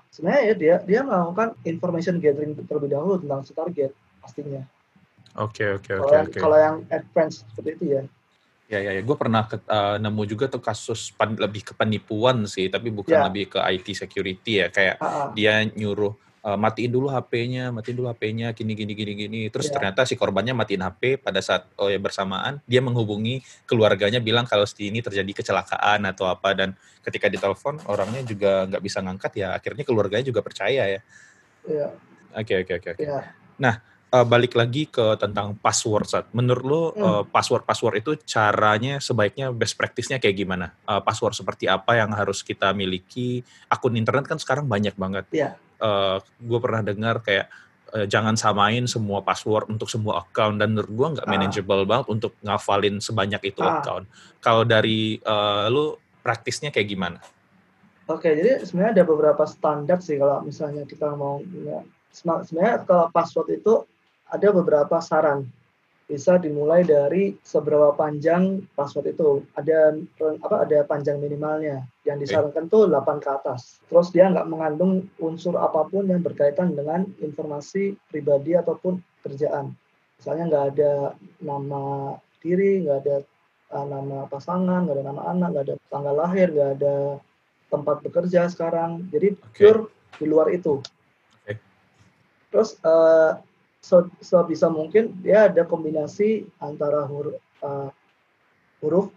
sebenarnya 0.09 0.41
ya 0.41 0.55
dia 0.57 0.75
dia 0.89 1.01
melakukan 1.05 1.53
information 1.69 2.17
gathering 2.17 2.57
terlebih 2.65 2.97
dahulu 2.97 3.21
tentang 3.21 3.45
si 3.45 3.53
target 3.53 3.93
pastinya. 4.25 4.65
Oke 5.37 5.77
oke 5.77 5.93
oke 6.01 6.15
oke. 6.29 6.39
Kalau 6.41 6.57
yang 6.57 6.77
advance 6.89 7.45
seperti 7.45 7.69
itu 7.77 7.85
ya. 8.01 8.03
Ya 8.73 8.81
ya, 8.81 8.91
ya. 8.97 9.03
gue 9.05 9.17
pernah 9.21 9.45
ke, 9.45 9.61
uh, 9.69 10.01
nemu 10.01 10.23
juga 10.25 10.49
tuh 10.49 10.65
kasus 10.65 11.13
pan, 11.13 11.37
lebih 11.37 11.61
ke 11.61 11.77
penipuan 11.77 12.49
sih, 12.49 12.73
tapi 12.73 12.89
bukan 12.89 13.21
yeah. 13.21 13.29
lebih 13.29 13.53
ke 13.53 13.59
IT 13.61 13.93
security 13.93 14.65
ya, 14.65 14.73
kayak 14.73 14.97
uh 14.97 15.05
-uh. 15.05 15.29
dia 15.37 15.61
nyuruh 15.77 16.17
uh, 16.43 16.59
matiin 16.59 16.91
dulu 16.91 17.09
HP-nya, 17.09 17.71
matiin 17.71 17.97
dulu 17.97 18.11
HP-nya, 18.11 18.53
gini 18.53 18.75
gini 18.75 18.93
gini 18.93 19.13
gini. 19.15 19.41
Terus 19.49 19.71
yeah. 19.71 19.75
ternyata 19.79 20.05
si 20.05 20.15
korbannya 20.19 20.55
matiin 20.55 20.83
HP 20.83 21.23
pada 21.23 21.39
saat 21.39 21.71
oh 21.79 21.89
ya 21.89 21.99
bersamaan 22.03 22.59
dia 22.67 22.83
menghubungi 22.83 23.41
keluarganya 23.67 24.19
bilang 24.19 24.45
kalau 24.45 24.67
si 24.67 24.91
ini 24.91 25.01
terjadi 25.01 25.43
kecelakaan 25.43 26.07
atau 26.07 26.29
apa 26.29 26.55
dan 26.55 26.75
ketika 27.03 27.27
ditelepon 27.31 27.83
orangnya 27.91 28.23
juga 28.23 28.67
nggak 28.69 28.83
bisa 28.83 28.99
ngangkat 29.03 29.33
ya 29.39 29.49
akhirnya 29.57 29.83
keluarganya 29.87 30.25
juga 30.27 30.43
percaya 30.43 30.87
ya. 30.87 31.01
Iya. 31.67 31.89
Oke 32.33 32.55
oke 32.67 32.73
oke 32.79 32.89
oke. 32.99 33.03
Iya. 33.03 33.21
Nah, 33.63 33.75
uh, 34.13 34.27
balik 34.29 34.53
lagi 34.55 34.87
ke 34.87 35.17
tentang 35.17 35.57
password 35.57 36.07
saat 36.07 36.27
menurut 36.37 36.65
lo 36.65 36.83
hmm. 36.93 37.01
uh, 37.01 37.23
password 37.25 37.65
password 37.65 38.05
itu 38.05 38.13
caranya 38.29 39.01
sebaiknya 39.01 39.51
best 39.51 39.75
practice-nya 39.81 40.21
kayak 40.21 40.37
gimana 40.37 40.77
uh, 40.85 41.01
password 41.01 41.33
seperti 41.33 41.67
apa 41.67 41.97
yang 41.97 42.13
harus 42.13 42.45
kita 42.45 42.77
miliki 42.77 43.41
akun 43.73 43.97
internet 43.97 44.29
kan 44.29 44.37
sekarang 44.37 44.69
banyak 44.69 44.93
banget 44.95 45.25
yeah. 45.33 45.57
Uh, 45.83 46.23
gue 46.23 46.59
pernah 46.63 46.81
dengar 46.87 47.21
kayak 47.21 47.51
uh, 47.93 48.07
jangan 48.07 48.39
samain 48.39 48.87
semua 48.87 49.21
password 49.21 49.69
untuk 49.69 49.91
semua 49.91 50.23
account 50.23 50.63
dan 50.63 50.73
menurut 50.73 50.93
gue 50.95 51.09
nggak 51.19 51.27
ah. 51.27 51.33
manageable 51.35 51.83
banget 51.83 52.07
untuk 52.09 52.33
ngafalin 52.41 53.03
sebanyak 53.03 53.43
itu 53.53 53.61
ah. 53.61 53.83
account 53.83 54.07
kalau 54.39 54.63
dari 54.63 55.19
uh, 55.27 55.67
lo 55.67 55.99
praktisnya 56.23 56.71
kayak 56.71 56.89
gimana 56.89 57.19
Oke, 58.11 58.35
jadi 58.35 58.59
sebenarnya 58.67 58.99
ada 58.99 59.05
beberapa 59.07 59.45
standar 59.47 60.03
sih 60.03 60.19
kalau 60.19 60.43
misalnya 60.43 60.83
kita 60.85 61.15
mau 61.15 61.39
ya, 61.39 61.87
sebenarnya 62.11 62.83
kalau 62.83 63.07
password 63.15 63.63
itu 63.63 63.87
ada 64.27 64.49
beberapa 64.51 64.99
saran. 64.99 65.47
Bisa 66.13 66.37
dimulai 66.37 66.85
dari 66.85 67.33
seberapa 67.41 67.97
panjang 67.97 68.61
password 68.77 69.17
itu. 69.17 69.41
Ada 69.57 69.97
apa? 70.45 70.69
Ada 70.69 70.85
panjang 70.85 71.17
minimalnya. 71.17 71.89
Yang 72.05 72.29
disarankan 72.29 72.69
tuh 72.69 72.85
8 72.85 73.25
ke 73.25 73.33
atas. 73.33 73.81
Terus 73.89 74.13
dia 74.13 74.29
nggak 74.29 74.45
mengandung 74.45 75.09
unsur 75.25 75.57
apa 75.57 75.89
pun 75.89 76.05
yang 76.13 76.21
berkaitan 76.21 76.77
dengan 76.77 77.09
informasi 77.25 77.97
pribadi 78.13 78.53
ataupun 78.53 79.01
kerjaan. 79.25 79.73
Misalnya 80.21 80.45
nggak 80.53 80.67
ada 80.77 80.93
nama 81.41 81.83
diri, 82.45 82.85
nggak 82.85 82.99
ada 83.09 83.17
uh, 83.73 83.87
nama 83.89 84.19
pasangan, 84.29 84.85
nggak 84.85 84.97
ada 85.01 85.07
nama 85.09 85.23
anak, 85.33 85.49
nggak 85.57 85.65
ada 85.65 85.77
tanggal 85.89 86.15
lahir, 86.15 86.53
nggak 86.53 86.71
ada 86.77 86.97
tempat 87.73 87.97
bekerja 88.05 88.53
sekarang. 88.53 89.09
Jadi 89.09 89.33
okay. 89.33 89.73
pure 89.73 89.81
di 90.21 90.27
luar 90.29 90.53
itu. 90.53 90.85
Okay. 91.41 91.57
Terus 92.53 92.77
uh, 92.85 93.41
sebisa 93.83 94.71
mungkin 94.71 95.11
dia 95.21 95.51
ada 95.51 95.67
kombinasi 95.67 96.47
antara 96.63 97.03
huruf, 97.05 97.37
uh, 97.67 97.91
huruf 98.79 99.11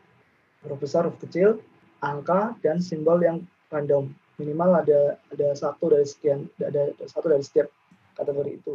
huruf 0.65 0.79
besar 0.81 1.05
huruf 1.05 1.21
kecil 1.21 1.61
angka 2.01 2.57
dan 2.65 2.81
simbol 2.81 3.21
yang 3.21 3.45
random. 3.69 4.09
Minimal 4.35 4.83
ada 4.83 5.15
ada 5.31 5.47
satu 5.55 5.93
dari 5.93 6.03
sekian, 6.03 6.49
ada 6.59 6.91
satu 7.07 7.31
dari 7.31 7.45
setiap 7.45 7.71
kategori 8.19 8.51
itu. 8.59 8.73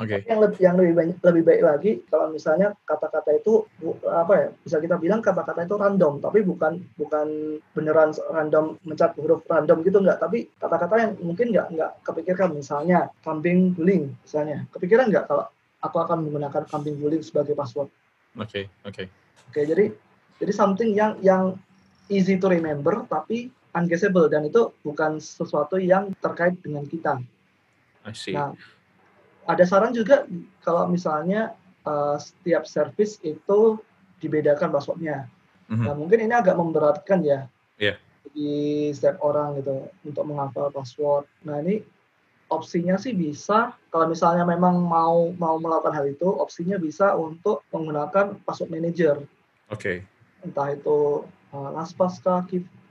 Oke. 0.00 0.24
Okay. 0.24 0.30
Yang 0.30 0.40
lebih 0.48 0.60
yang 0.64 0.76
lebih 0.80 0.94
banyak, 0.96 1.16
lebih 1.20 1.42
baik 1.44 1.62
lagi 1.68 1.92
kalau 2.08 2.26
misalnya 2.32 2.72
kata-kata 2.88 3.30
itu 3.36 3.68
apa 4.08 4.32
ya 4.32 4.46
bisa 4.64 4.76
kita 4.80 4.96
bilang 4.96 5.20
kata-kata 5.20 5.68
itu 5.68 5.76
random 5.76 6.16
tapi 6.16 6.40
bukan 6.40 6.80
bukan 6.96 7.60
beneran 7.76 8.16
random 8.32 8.80
mencet 8.88 9.12
huruf 9.20 9.44
random 9.44 9.84
gitu 9.84 10.00
enggak 10.00 10.16
tapi 10.16 10.48
kata-kata 10.56 10.94
yang 10.96 11.12
mungkin 11.20 11.52
enggak 11.52 11.66
enggak 11.76 11.90
kepikirkan 12.08 12.56
misalnya 12.56 13.12
kambing 13.20 13.76
guling 13.76 14.16
misalnya 14.24 14.64
kepikiran 14.72 15.12
enggak 15.12 15.28
kalau 15.28 15.44
aku 15.84 15.96
akan 16.00 16.24
menggunakan 16.24 16.64
kambing 16.72 16.96
guling 16.96 17.20
sebagai 17.20 17.52
password. 17.52 17.92
Oke 18.40 18.48
okay, 18.48 18.64
oke. 18.88 18.96
Okay. 18.96 19.06
Oke 19.52 19.52
okay, 19.52 19.64
jadi 19.68 19.84
jadi 20.40 20.52
something 20.56 20.96
yang 20.96 21.20
yang 21.20 21.60
easy 22.08 22.40
to 22.40 22.48
remember 22.48 23.04
tapi 23.12 23.52
unguessable 23.76 24.24
dan 24.32 24.48
itu 24.48 24.72
bukan 24.80 25.20
sesuatu 25.20 25.76
yang 25.76 26.16
terkait 26.24 26.56
dengan 26.64 26.88
kita. 26.88 27.20
I 28.08 28.16
see. 28.16 28.32
Nah, 28.32 28.56
ada 29.46 29.64
saran 29.66 29.90
juga 29.90 30.26
kalau 30.62 30.86
misalnya 30.86 31.54
uh, 31.86 32.18
setiap 32.18 32.66
service 32.66 33.18
itu 33.26 33.78
dibedakan 34.22 34.70
passwordnya. 34.70 35.26
Mm-hmm. 35.66 35.84
Nah 35.86 35.94
mungkin 35.98 36.18
ini 36.22 36.34
agak 36.34 36.54
memberatkan 36.54 37.26
ya 37.26 37.50
yeah. 37.78 37.96
di 38.30 38.90
setiap 38.94 39.18
orang 39.22 39.58
gitu 39.58 39.90
untuk 40.06 40.24
menghafal 40.26 40.70
password. 40.70 41.26
Nah 41.42 41.58
ini 41.62 41.82
opsinya 42.52 43.00
sih 43.00 43.16
bisa 43.16 43.74
kalau 43.90 44.06
misalnya 44.12 44.46
memang 44.46 44.78
mau 44.78 45.32
mau 45.34 45.56
melakukan 45.58 45.96
hal 45.96 46.06
itu 46.06 46.28
opsinya 46.28 46.76
bisa 46.78 47.16
untuk 47.18 47.66
menggunakan 47.74 48.38
password 48.46 48.70
manager. 48.70 49.16
Oke. 49.72 49.80
Okay. 49.80 49.96
Entah 50.42 50.74
itu 50.74 51.26
uh, 51.54 51.70
LastPass 51.74 52.18
kah, 52.22 52.42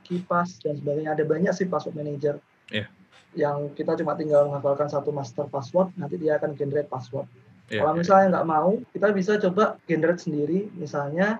KeePass 0.07 0.63
dan 0.63 0.79
sebagainya 0.79 1.15
ada 1.15 1.23
banyak 1.23 1.51
sih 1.55 1.67
password 1.67 1.95
manager. 1.95 2.39
Yeah 2.71 2.91
yang 3.33 3.71
kita 3.71 3.95
cuma 3.95 4.13
tinggal 4.19 4.51
menghafalkan 4.51 4.91
satu 4.91 5.15
master 5.15 5.47
password, 5.47 5.91
nanti 5.95 6.19
dia 6.19 6.35
akan 6.35 6.55
generate 6.55 6.91
password. 6.91 7.27
Yeah, 7.71 7.87
Kalau 7.87 7.95
iya. 7.95 7.99
misalnya 8.03 8.27
nggak 8.35 8.47
mau, 8.51 8.71
kita 8.91 9.07
bisa 9.15 9.31
coba 9.39 9.79
generate 9.87 10.19
sendiri, 10.19 10.67
misalnya 10.75 11.39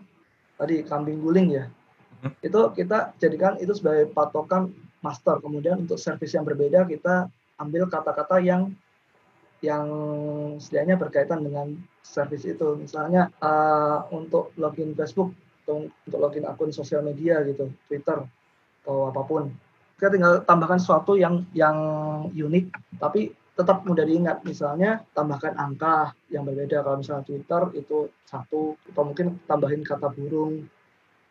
tadi 0.55 0.79
kambing 0.87 1.19
guling 1.19 1.49
ya. 1.51 1.65
Hmm. 2.23 2.31
Itu 2.39 2.71
kita 2.71 3.17
jadikan 3.19 3.59
itu 3.59 3.75
sebagai 3.75 4.07
patokan 4.15 4.71
master. 5.03 5.43
Kemudian 5.43 5.83
untuk 5.83 5.99
service 5.99 6.31
yang 6.31 6.47
berbeda 6.47 6.87
kita 6.87 7.27
ambil 7.59 7.91
kata-kata 7.91 8.39
yang 8.39 8.71
yang 9.61 9.85
setidaknya 10.57 10.95
berkaitan 10.97 11.43
dengan 11.43 11.75
service 12.01 12.47
itu. 12.47 12.79
Misalnya 12.79 13.29
uh, 13.43 14.07
untuk 14.15 14.55
login 14.55 14.95
Facebook, 14.95 15.35
untuk 15.67 16.17
login 16.17 16.47
akun 16.47 16.71
sosial 16.71 17.05
media 17.05 17.43
gitu, 17.43 17.69
Twitter 17.91 18.23
atau 18.81 19.13
apa 19.13 19.21
pun 19.21 19.53
kita 20.01 20.17
tinggal 20.17 20.41
tambahkan 20.49 20.81
sesuatu 20.81 21.13
yang 21.13 21.45
yang 21.53 21.77
unik 22.33 22.97
tapi 22.97 23.37
tetap 23.53 23.85
mudah 23.85 24.01
diingat 24.01 24.41
misalnya 24.41 25.05
tambahkan 25.13 25.53
angka 25.53 26.17
yang 26.33 26.41
berbeda 26.41 26.81
kalau 26.81 26.97
misalnya 27.05 27.21
Twitter 27.29 27.61
itu 27.77 28.09
satu 28.25 28.73
atau 28.89 29.03
mungkin 29.05 29.37
tambahin 29.45 29.85
kata 29.85 30.09
burung 30.09 30.65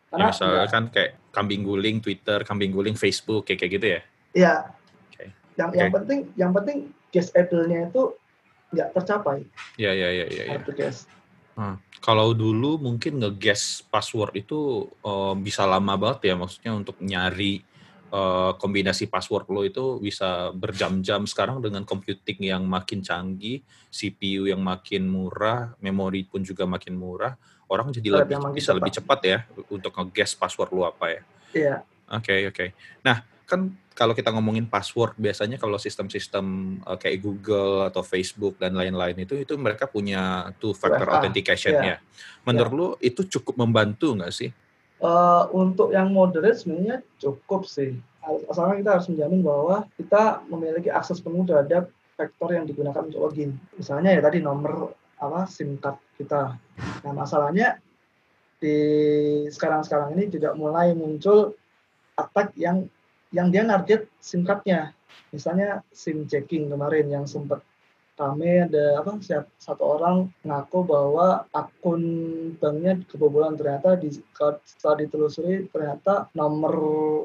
karena 0.07 0.31
ya, 0.31 0.31
misalnya 0.31 0.67
kan 0.71 0.83
kayak 0.87 1.19
kambing 1.35 1.67
guling 1.67 1.99
Twitter 1.99 2.39
kambing 2.47 2.71
guling 2.71 2.95
Facebook 2.95 3.43
kayak 3.43 3.59
kayak 3.59 3.71
gitu 3.75 3.87
ya 3.91 4.01
iya 4.31 4.53
okay. 5.11 5.27
yang 5.59 5.69
okay. 5.75 5.79
yang 5.83 5.91
penting 5.91 6.19
yang 6.39 6.51
penting 6.55 6.77
guess 7.11 7.27
able-nya 7.35 7.91
itu 7.91 8.15
nggak 8.71 8.95
tercapai 8.95 9.43
iya 9.75 9.91
iya 9.91 10.09
iya 10.15 10.25
iya 10.31 10.43
ya. 10.55 10.71
guess 10.71 11.03
Hmm. 11.51 11.75
Kalau 11.99 12.31
dulu 12.31 12.79
mungkin 12.79 13.19
nge-guess 13.19 13.83
password 13.91 14.39
itu 14.39 14.87
uh, 15.03 15.35
bisa 15.35 15.67
lama 15.67 15.99
banget 15.99 16.31
ya, 16.31 16.35
maksudnya 16.39 16.71
untuk 16.73 16.95
nyari 17.03 17.61
uh, 18.11 18.51
kombinasi 18.59 19.07
password 19.07 19.47
lo 19.49 19.63
itu 19.63 19.97
bisa 20.03 20.51
berjam-jam 20.51 21.23
sekarang 21.25 21.63
dengan 21.63 21.87
computing 21.87 22.37
yang 22.43 22.67
makin 22.67 23.01
canggih, 23.01 23.63
CPU 23.89 24.51
yang 24.51 24.61
makin 24.61 25.07
murah, 25.07 25.73
memori 25.79 26.27
pun 26.27 26.43
juga 26.43 26.67
makin 26.67 26.99
murah, 26.99 27.33
orang 27.71 27.89
jadi 27.95 28.21
lebih 28.21 28.37
bisa 28.51 28.71
cepat. 28.71 28.77
lebih 28.77 28.91
cepat 28.91 29.19
ya 29.23 29.39
untuk 29.71 29.91
nge-guess 29.95 30.35
password 30.35 30.69
lo 30.75 30.83
apa 30.91 31.05
ya. 31.07 31.21
Iya. 31.51 31.75
Oke, 32.11 32.27
okay, 32.27 32.39
oke. 32.51 32.55
Okay. 32.55 32.69
Nah, 33.07 33.23
kan 33.47 33.71
kalau 33.91 34.15
kita 34.15 34.31
ngomongin 34.31 34.67
password 34.67 35.19
biasanya 35.19 35.59
kalau 35.59 35.75
sistem-sistem 35.75 36.79
uh, 36.87 36.95
kayak 36.95 37.19
Google 37.19 37.87
atau 37.87 38.03
Facebook 38.03 38.55
dan 38.55 38.75
lain-lain 38.75 39.15
itu 39.23 39.35
itu 39.35 39.55
mereka 39.59 39.87
punya 39.87 40.51
two 40.59 40.71
factor 40.71 41.07
authentication 41.07 41.75
yeah. 41.75 41.95
ya. 41.95 41.97
Menurut 42.47 42.71
yeah. 42.71 42.79
lo 42.79 42.87
itu 43.03 43.21
cukup 43.27 43.59
membantu 43.59 44.15
nggak 44.15 44.31
sih? 44.31 44.51
Uh, 45.01 45.49
untuk 45.57 45.89
yang 45.89 46.13
moderate 46.13 46.61
sebenarnya 46.61 47.01
cukup 47.17 47.65
sih. 47.65 47.97
Asalkan 48.45 48.85
kita 48.85 49.01
harus 49.01 49.09
menjamin 49.09 49.41
bahwa 49.41 49.89
kita 49.97 50.45
memiliki 50.45 50.93
akses 50.93 51.17
penuh 51.17 51.41
terhadap 51.41 51.89
faktor 52.13 52.53
yang 52.53 52.69
digunakan 52.69 53.01
untuk 53.01 53.17
login. 53.17 53.57
Misalnya 53.73 54.13
ya 54.13 54.21
tadi 54.21 54.45
nomor 54.45 54.93
apa 55.17 55.49
SIM 55.49 55.81
card 55.81 55.97
kita. 56.21 56.53
Nah 57.01 57.13
masalahnya 57.17 57.81
di 58.61 58.77
sekarang-sekarang 59.49 60.13
ini 60.13 60.29
juga 60.29 60.53
mulai 60.53 60.93
muncul 60.93 61.57
attack 62.13 62.53
yang 62.53 62.85
yang 63.33 63.49
dia 63.49 63.65
target 63.65 64.05
SIM 64.21 64.45
cardnya. 64.45 64.93
Misalnya 65.33 65.81
SIM 65.89 66.29
checking 66.29 66.69
kemarin 66.69 67.09
yang 67.09 67.25
sempat 67.25 67.65
rame 68.19 68.67
ada 68.69 69.01
apa 69.01 69.17
siap 69.23 69.49
satu 69.57 69.97
orang 69.97 70.29
ngaku 70.45 70.85
bahwa 70.85 71.47
akun 71.55 72.03
banknya 72.61 73.01
kebobolan 73.09 73.57
ternyata 73.57 73.97
di 73.97 74.13
setelah 74.67 74.95
ditelusuri 75.01 75.71
ternyata 75.73 76.29
nomor 76.37 76.75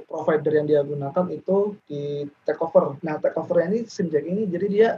provider 0.08 0.52
yang 0.56 0.66
dia 0.70 0.80
gunakan 0.86 1.26
itu 1.34 1.76
di 1.84 2.24
take 2.48 2.62
over. 2.62 2.96
Nah 3.04 3.20
take 3.20 3.36
over 3.36 3.60
ini 3.60 3.84
SIM 3.84 4.08
jack 4.08 4.24
ini 4.24 4.48
jadi 4.48 4.66
dia 4.70 4.90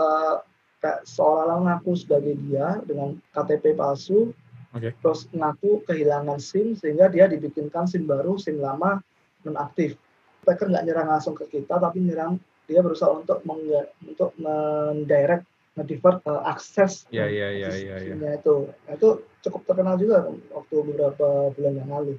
uh, 0.00 0.42
kayak 0.82 1.06
seolah-olah 1.08 1.58
ngaku 1.66 1.92
sebagai 1.94 2.34
dia 2.46 2.80
dengan 2.84 3.16
KTP 3.32 3.74
palsu, 3.78 4.32
okay. 4.76 4.92
terus 5.00 5.26
ngaku 5.32 5.82
kehilangan 5.88 6.38
SIM 6.42 6.76
sehingga 6.76 7.08
dia 7.08 7.26
dibikinkan 7.30 7.88
SIM 7.88 8.04
baru, 8.04 8.36
SIM 8.36 8.60
lama 8.60 9.00
nonaktif. 9.46 9.96
Hacker 10.46 10.70
nggak 10.70 10.86
nyerang 10.86 11.10
langsung 11.10 11.34
ke 11.34 11.50
kita 11.50 11.74
tapi 11.82 12.06
nyerang 12.06 12.38
dia 12.66 12.80
berusaha 12.82 13.10
untuk 13.14 13.42
meng, 13.46 13.62
untuk 14.06 14.30
mendirect 14.38 15.46
ngedivert 15.76 16.24
uh, 16.24 16.40
akses 16.48 17.04
ya, 17.12 17.28
ya, 17.28 17.52
ya, 17.52 17.68
ya, 17.68 17.96
ya. 18.00 18.30
itu. 18.40 18.72
Nah, 18.88 18.92
itu 18.96 19.08
cukup 19.44 19.60
terkenal 19.68 20.00
juga 20.00 20.24
waktu 20.50 20.74
beberapa 20.82 21.52
bulan 21.52 21.74
yang 21.76 21.90
lalu. 21.92 22.12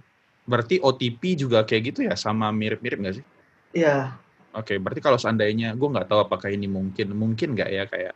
Berarti 0.47 0.79
OTP 0.79 1.35
juga 1.35 1.65
kayak 1.65 1.83
gitu 1.91 1.99
ya? 2.05 2.13
Sama 2.13 2.53
mirip-mirip 2.53 3.01
nggak 3.01 3.15
sih? 3.17 3.25
Iya. 3.73 4.13
Oke 4.55 4.81
berarti 4.81 5.01
kalau 5.03 5.21
seandainya 5.21 5.77
gue 5.77 5.89
nggak 5.89 6.09
tahu 6.09 6.25
apakah 6.25 6.49
ini 6.49 6.65
mungkin 6.65 7.13
mungkin 7.13 7.53
nggak 7.53 7.69
ya 7.69 7.83
kayak 7.85 8.13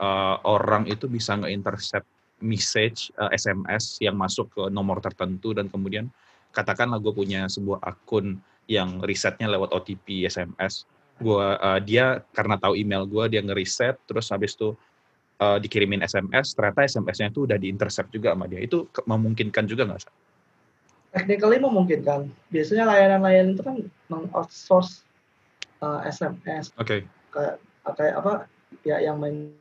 uh, 0.00 0.40
orang 0.48 0.88
itu 0.88 1.04
bisa 1.04 1.36
nge-intercept 1.36 2.08
message 2.40 3.12
uh, 3.20 3.28
eh, 3.28 3.36
SMS 3.36 4.00
yang 4.00 4.16
masuk 4.16 4.48
ke 4.56 4.62
nomor 4.72 5.04
tertentu 5.04 5.52
dan 5.52 5.68
kemudian 5.68 6.08
katakanlah 6.54 6.96
gue 6.96 7.12
punya 7.12 7.44
sebuah 7.44 7.84
akun 7.84 8.40
yang 8.70 9.04
risetnya 9.04 9.52
lewat 9.52 9.74
OTP 9.74 10.24
SMS 10.24 10.88
gua 11.22 11.56
uh, 11.62 11.78
dia 11.78 12.26
karena 12.34 12.58
tahu 12.58 12.74
email 12.74 13.06
gue 13.06 13.38
dia 13.38 13.40
ngeriset 13.40 13.96
terus 14.04 14.28
habis 14.34 14.58
itu 14.58 14.74
uh, 15.38 15.58
dikirimin 15.62 16.02
SMS 16.02 16.52
ternyata 16.58 16.84
SMS-nya 16.84 17.30
itu 17.30 17.46
udah 17.46 17.58
diintercept 17.58 18.10
juga 18.10 18.34
sama 18.34 18.50
dia 18.50 18.60
itu 18.62 18.90
memungkinkan 19.06 19.64
juga 19.70 19.86
nggak 19.86 20.02
sih? 20.02 20.12
Technically 21.12 21.60
memungkinkan. 21.60 22.32
Biasanya 22.48 22.88
layanan-layanan 22.88 23.52
itu 23.52 23.62
kan 23.62 23.76
mengoutsource 24.08 25.04
uh, 25.84 26.00
SMS. 26.08 26.72
Oke. 26.80 26.86
Okay. 26.86 27.00
Kayak 27.28 27.54
kayak 27.98 28.14
apa 28.16 28.32
ya 28.88 28.96
yang 29.04 29.20
main, 29.20 29.52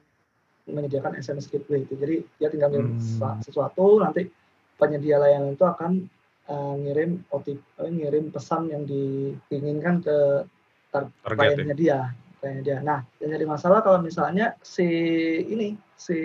menyediakan 0.63 1.19
SMS 1.19 1.51
gateway 1.51 1.83
itu. 1.83 1.99
Jadi 1.99 2.23
dia 2.39 2.47
tinggal 2.47 2.71
ngirim 2.71 2.95
hmm. 2.95 3.43
sesuatu 3.43 3.99
nanti 3.99 4.31
penyedia 4.79 5.19
layanan 5.19 5.59
itu 5.59 5.65
akan 5.67 6.07
uh, 6.47 6.75
ngirim 6.79 7.19
OTP, 7.35 7.59
ngirim 7.83 8.31
pesan 8.31 8.71
yang 8.71 8.87
diinginkan 8.87 9.99
ke 9.99 10.47
kliennya 11.23 11.75
dia 11.75 11.99
kliennya 12.39 12.63
dia 12.63 12.77
nah 12.83 12.99
yang 13.23 13.31
jadi 13.33 13.45
masalah 13.47 13.79
kalau 13.81 13.99
misalnya 14.03 14.55
si 14.61 14.85
ini 15.47 15.75
si 15.95 16.17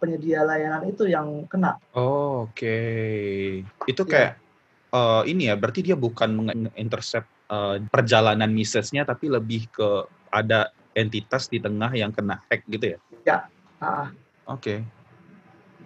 penyedia 0.00 0.42
layanan 0.42 0.88
itu 0.88 1.06
yang 1.06 1.46
kena 1.46 1.78
oh, 1.94 2.48
oke 2.48 2.54
okay. 2.56 3.62
itu 3.86 4.02
iya. 4.08 4.10
kayak 4.10 4.32
ya. 4.34 4.96
uh, 4.96 5.22
ini 5.28 5.42
ya 5.52 5.54
berarti 5.54 5.80
dia 5.84 5.96
bukan 5.96 6.30
mengintercept 6.34 7.28
uh, 7.52 7.76
perjalanan 7.92 8.50
message-nya 8.50 9.06
tapi 9.06 9.30
lebih 9.30 9.68
ke 9.70 9.88
ada 10.34 10.74
entitas 10.94 11.46
di 11.46 11.62
tengah 11.62 11.90
yang 11.94 12.10
kena 12.10 12.42
hack 12.50 12.66
gitu 12.66 12.96
ya 12.96 12.98
ya 13.24 13.38
ah. 13.84 14.10
oke 14.48 14.60
okay. 14.60 14.78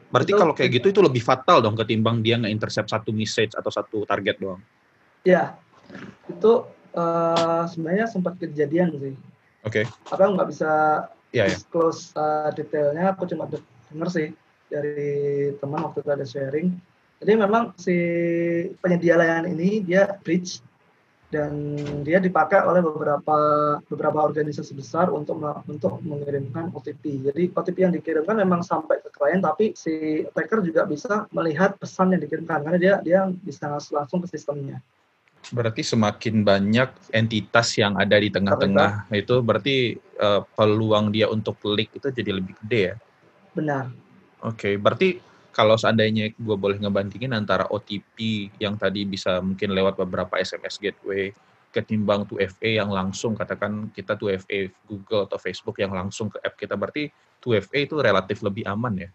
Berarti 0.08 0.32
itu, 0.32 0.40
kalau 0.40 0.54
kayak 0.56 0.70
gitu 0.80 0.86
itu 0.88 1.00
lebih 1.04 1.20
fatal 1.20 1.60
dong 1.60 1.76
ketimbang 1.76 2.24
dia 2.24 2.40
nge-intercept 2.40 2.88
satu 2.88 3.12
message 3.12 3.52
atau 3.52 3.68
satu 3.68 4.08
target 4.08 4.40
doang. 4.40 4.60
Ya, 5.20 5.60
itu 6.32 6.64
uh, 6.98 7.64
sebenarnya 7.70 8.10
sempat 8.10 8.34
kejadian 8.42 8.90
sih. 8.98 9.14
Oke. 9.62 9.82
Okay. 9.82 9.84
Aku 10.10 10.34
nggak 10.34 10.50
bisa 10.50 10.70
yeah, 11.30 11.46
iya. 11.46 11.54
disclose 11.54 12.10
yeah. 12.12 12.50
Uh, 12.50 12.50
detailnya, 12.52 13.14
aku 13.14 13.30
cuma 13.30 13.46
denger 13.46 14.08
sih 14.10 14.28
dari 14.66 15.52
teman 15.62 15.86
waktu 15.86 16.02
itu 16.02 16.10
ada 16.10 16.26
sharing. 16.26 16.68
Jadi 17.18 17.32
memang 17.34 17.74
si 17.74 17.96
penyedia 18.78 19.18
layanan 19.18 19.50
ini 19.50 19.82
dia 19.82 20.18
bridge 20.22 20.62
dan 21.28 21.76
dia 22.08 22.22
dipakai 22.24 22.64
oleh 22.64 22.80
beberapa 22.80 23.36
beberapa 23.84 24.18
organisasi 24.24 24.72
besar 24.72 25.12
untuk 25.12 25.36
untuk 25.68 26.00
mengirimkan 26.00 26.72
OTP. 26.72 27.26
Jadi 27.26 27.52
OTP 27.52 27.76
yang 27.84 27.92
dikirimkan 27.92 28.38
memang 28.38 28.64
sampai 28.64 29.02
ke 29.04 29.12
klien, 29.12 29.42
tapi 29.44 29.76
si 29.76 30.24
attacker 30.24 30.64
juga 30.64 30.88
bisa 30.88 31.28
melihat 31.34 31.76
pesan 31.76 32.16
yang 32.16 32.22
dikirimkan 32.24 32.64
karena 32.64 32.78
dia 32.80 32.94
dia 33.04 33.20
bisa 33.44 33.68
langsung 33.92 34.24
ke 34.24 34.28
sistemnya. 34.30 34.80
Berarti 35.48 35.80
semakin 35.80 36.44
banyak 36.44 37.14
entitas 37.14 37.72
yang 37.80 37.96
ada 37.96 38.20
di 38.20 38.28
tengah-tengah 38.28 39.08
itu 39.16 39.40
berarti 39.40 39.96
uh, 40.20 40.44
peluang 40.52 41.08
dia 41.08 41.30
untuk 41.30 41.56
klik 41.62 41.88
itu 41.96 42.12
jadi 42.12 42.36
lebih 42.36 42.58
gede 42.64 42.80
ya? 42.92 42.96
Benar. 43.56 43.84
Oke, 44.44 44.54
okay, 44.54 44.74
berarti 44.76 45.08
kalau 45.50 45.74
seandainya 45.74 46.30
gue 46.36 46.56
boleh 46.58 46.78
ngebandingin 46.78 47.34
antara 47.34 47.66
OTP 47.66 48.46
yang 48.62 48.78
tadi 48.78 49.02
bisa 49.02 49.42
mungkin 49.42 49.74
lewat 49.74 49.98
beberapa 49.98 50.38
SMS 50.38 50.78
gateway 50.78 51.34
ketimbang 51.74 52.24
2FA 52.24 52.84
yang 52.84 52.90
langsung 52.94 53.34
katakan 53.34 53.92
kita 53.92 54.16
2FA 54.16 54.72
Google 54.88 55.28
atau 55.28 55.36
Facebook 55.36 55.76
yang 55.82 55.92
langsung 55.92 56.32
ke 56.32 56.38
app 56.40 56.56
kita 56.56 56.78
berarti 56.78 57.10
2FA 57.42 57.78
itu 57.84 57.94
relatif 57.98 58.40
lebih 58.40 58.64
aman 58.70 59.08
ya? 59.08 59.10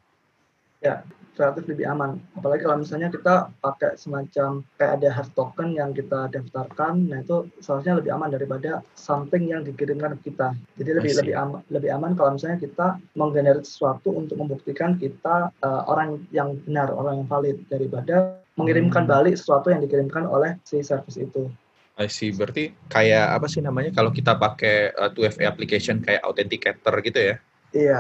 Ya, 0.84 1.02
relatif 1.38 1.66
lebih 1.66 1.86
aman. 1.90 2.22
Apalagi 2.38 2.62
kalau 2.66 2.78
misalnya 2.82 3.10
kita 3.10 3.50
pakai 3.62 3.98
semacam 3.98 4.62
kayak 4.78 4.92
ada 5.02 5.10
hard 5.10 5.30
token 5.34 5.70
yang 5.74 5.92
kita 5.96 6.30
daftarkan, 6.30 7.10
nah 7.10 7.26
itu 7.26 7.50
seharusnya 7.60 7.98
lebih 7.98 8.12
aman 8.14 8.30
daripada 8.34 8.86
something 8.94 9.50
yang 9.50 9.66
dikirimkan 9.66 10.18
ke 10.22 10.34
kita. 10.34 10.54
Jadi 10.78 10.92
lebih 10.94 11.14
lebih 11.24 11.36
aman 11.38 11.60
lebih 11.74 11.90
aman 11.90 12.12
kalau 12.14 12.38
misalnya 12.38 12.62
kita 12.62 13.02
menggenerate 13.18 13.66
sesuatu 13.66 14.14
untuk 14.14 14.38
membuktikan 14.38 14.98
kita 14.98 15.50
uh, 15.66 15.82
orang 15.90 16.22
yang 16.30 16.60
benar, 16.70 16.94
orang 16.94 17.26
yang 17.26 17.28
valid 17.30 17.58
daripada 17.68 18.38
mengirimkan 18.54 19.10
hmm. 19.10 19.12
balik 19.12 19.36
sesuatu 19.40 19.74
yang 19.74 19.82
dikirimkan 19.82 20.30
oleh 20.30 20.58
si 20.62 20.86
service 20.86 21.18
itu. 21.18 21.50
I 21.94 22.10
see. 22.10 22.34
Berarti 22.34 22.74
kayak 22.90 23.38
apa 23.38 23.46
sih 23.46 23.62
namanya 23.62 23.94
kalau 23.94 24.10
kita 24.10 24.38
pakai 24.38 24.94
uh, 24.98 25.14
2FA 25.14 25.50
application 25.50 26.02
kayak 26.02 26.26
authenticator 26.26 26.94
gitu 27.06 27.20
ya? 27.34 27.36
Iya. 27.74 28.00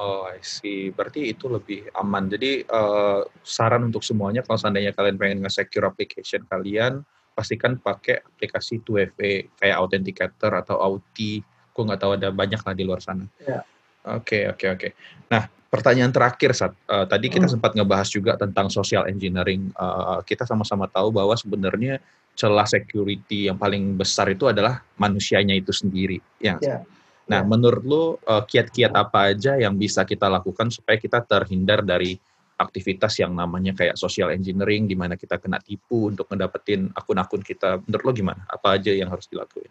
Oh, 0.00 0.24
I 0.24 0.40
see. 0.40 0.88
Berarti 0.88 1.36
itu 1.36 1.44
lebih 1.52 1.92
aman. 1.92 2.32
Jadi 2.32 2.64
uh, 2.64 3.20
saran 3.44 3.92
untuk 3.92 4.00
semuanya 4.00 4.40
kalau 4.40 4.56
seandainya 4.56 4.96
kalian 4.96 5.20
pengen 5.20 5.44
nge-secure 5.44 5.84
application 5.84 6.40
kalian, 6.48 7.04
pastikan 7.36 7.76
pakai 7.76 8.24
aplikasi 8.24 8.80
2FA 8.80 9.44
kayak 9.60 9.76
Authenticator 9.76 10.56
atau 10.56 10.80
Auti. 10.80 11.44
Gue 11.44 11.82
nggak 11.84 12.00
tahu 12.00 12.16
ada 12.16 12.32
banyak 12.32 12.64
lah 12.64 12.72
di 12.72 12.84
luar 12.88 13.04
sana. 13.04 13.28
Ya. 13.44 13.60
Oke, 14.08 14.48
oke, 14.48 14.66
oke. 14.72 14.88
Nah, 15.28 15.44
pertanyaan 15.68 16.16
terakhir 16.16 16.56
saat 16.56 16.72
uh, 16.88 17.04
tadi 17.04 17.28
kita 17.28 17.44
hmm. 17.44 17.60
sempat 17.60 17.76
ngebahas 17.76 18.08
juga 18.08 18.40
tentang 18.40 18.72
social 18.72 19.04
engineering. 19.04 19.68
Uh, 19.76 20.24
kita 20.24 20.48
sama-sama 20.48 20.88
tahu 20.88 21.12
bahwa 21.12 21.36
sebenarnya 21.36 22.00
celah 22.40 22.64
security 22.64 23.52
yang 23.52 23.60
paling 23.60 24.00
besar 24.00 24.32
itu 24.32 24.48
adalah 24.48 24.80
manusianya 24.96 25.52
itu 25.52 25.76
sendiri. 25.76 26.24
Ya. 26.40 26.56
Yeah. 26.64 26.88
Nah, 27.30 27.46
menurut 27.46 27.82
lu 27.86 28.04
uh, 28.26 28.42
kiat-kiat 28.42 28.90
apa 28.90 29.30
aja 29.30 29.54
yang 29.54 29.78
bisa 29.78 30.02
kita 30.02 30.26
lakukan 30.26 30.66
supaya 30.74 30.98
kita 30.98 31.22
terhindar 31.22 31.86
dari 31.86 32.18
aktivitas 32.58 33.22
yang 33.22 33.32
namanya 33.32 33.72
kayak 33.72 33.94
social 33.94 34.34
engineering 34.34 34.90
di 34.90 34.98
mana 34.98 35.14
kita 35.14 35.38
kena 35.38 35.62
tipu 35.62 36.10
untuk 36.10 36.26
mendapatkan 36.26 36.90
akun-akun 36.92 37.40
kita. 37.46 37.78
Menurut 37.86 38.04
lo 38.04 38.12
gimana? 38.12 38.42
Apa 38.50 38.76
aja 38.76 38.90
yang 38.90 39.08
harus 39.08 39.30
dilakuin? 39.30 39.70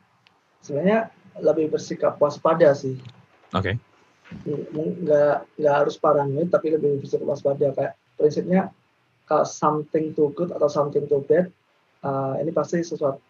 Sebenarnya 0.64 1.12
lebih 1.44 1.70
bersikap 1.76 2.16
waspada 2.18 2.72
sih. 2.72 2.96
Oke. 3.52 3.76
Okay. 3.76 4.56
Nggak 5.06 5.52
nggak 5.60 5.76
harus 5.76 5.96
paranoid 6.00 6.48
tapi 6.48 6.74
lebih 6.74 7.04
bersikap 7.04 7.28
waspada 7.28 7.76
kayak 7.76 7.94
prinsipnya 8.16 8.72
kalau 9.28 9.46
something 9.46 10.16
too 10.18 10.34
good 10.34 10.50
atau 10.50 10.66
something 10.66 11.06
too 11.06 11.22
bad 11.30 11.52
uh, 12.02 12.34
ini 12.42 12.50
pasti 12.50 12.82
sesuatu 12.82 13.22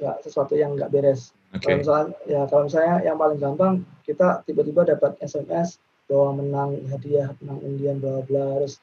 nggak 0.00 0.16
sesuatu 0.24 0.54
yang 0.56 0.78
nggak 0.78 0.92
beres. 0.92 1.32
Okay. 1.52 1.80
Kalau 1.80 1.84
misalnya 1.84 2.06
ya 2.24 2.40
kalau 2.48 2.62
misalnya 2.68 2.96
yang 3.04 3.16
paling 3.20 3.38
gampang 3.40 3.74
kita 4.06 4.40
tiba-tiba 4.48 4.88
dapat 4.88 5.16
SMS 5.20 5.76
bahwa 6.08 6.44
menang 6.44 6.70
hadiah 6.92 7.32
menang 7.40 7.60
undian 7.64 7.96
bla 8.00 8.24
bla 8.24 8.60
harus 8.60 8.80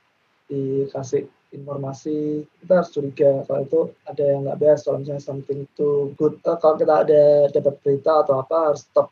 dikasih 0.49 1.29
informasi 1.49 2.45
kita 2.61 2.73
harus 2.81 2.93
curiga 2.93 3.31
kalau 3.45 3.61
itu 3.65 3.79
ada 4.05 4.23
yang 4.23 4.39
nggak 4.45 4.59
beres 4.61 4.81
kalau 4.85 5.01
misalnya 5.01 5.21
something 5.21 5.65
too 5.73 6.13
good 6.17 6.37
uh, 6.45 6.57
kalau 6.61 6.77
kita 6.77 7.05
ada 7.05 7.49
dapat 7.49 7.73
berita 7.81 8.21
atau 8.21 8.41
apa 8.41 8.73
harus 8.73 8.85
stop 8.85 9.09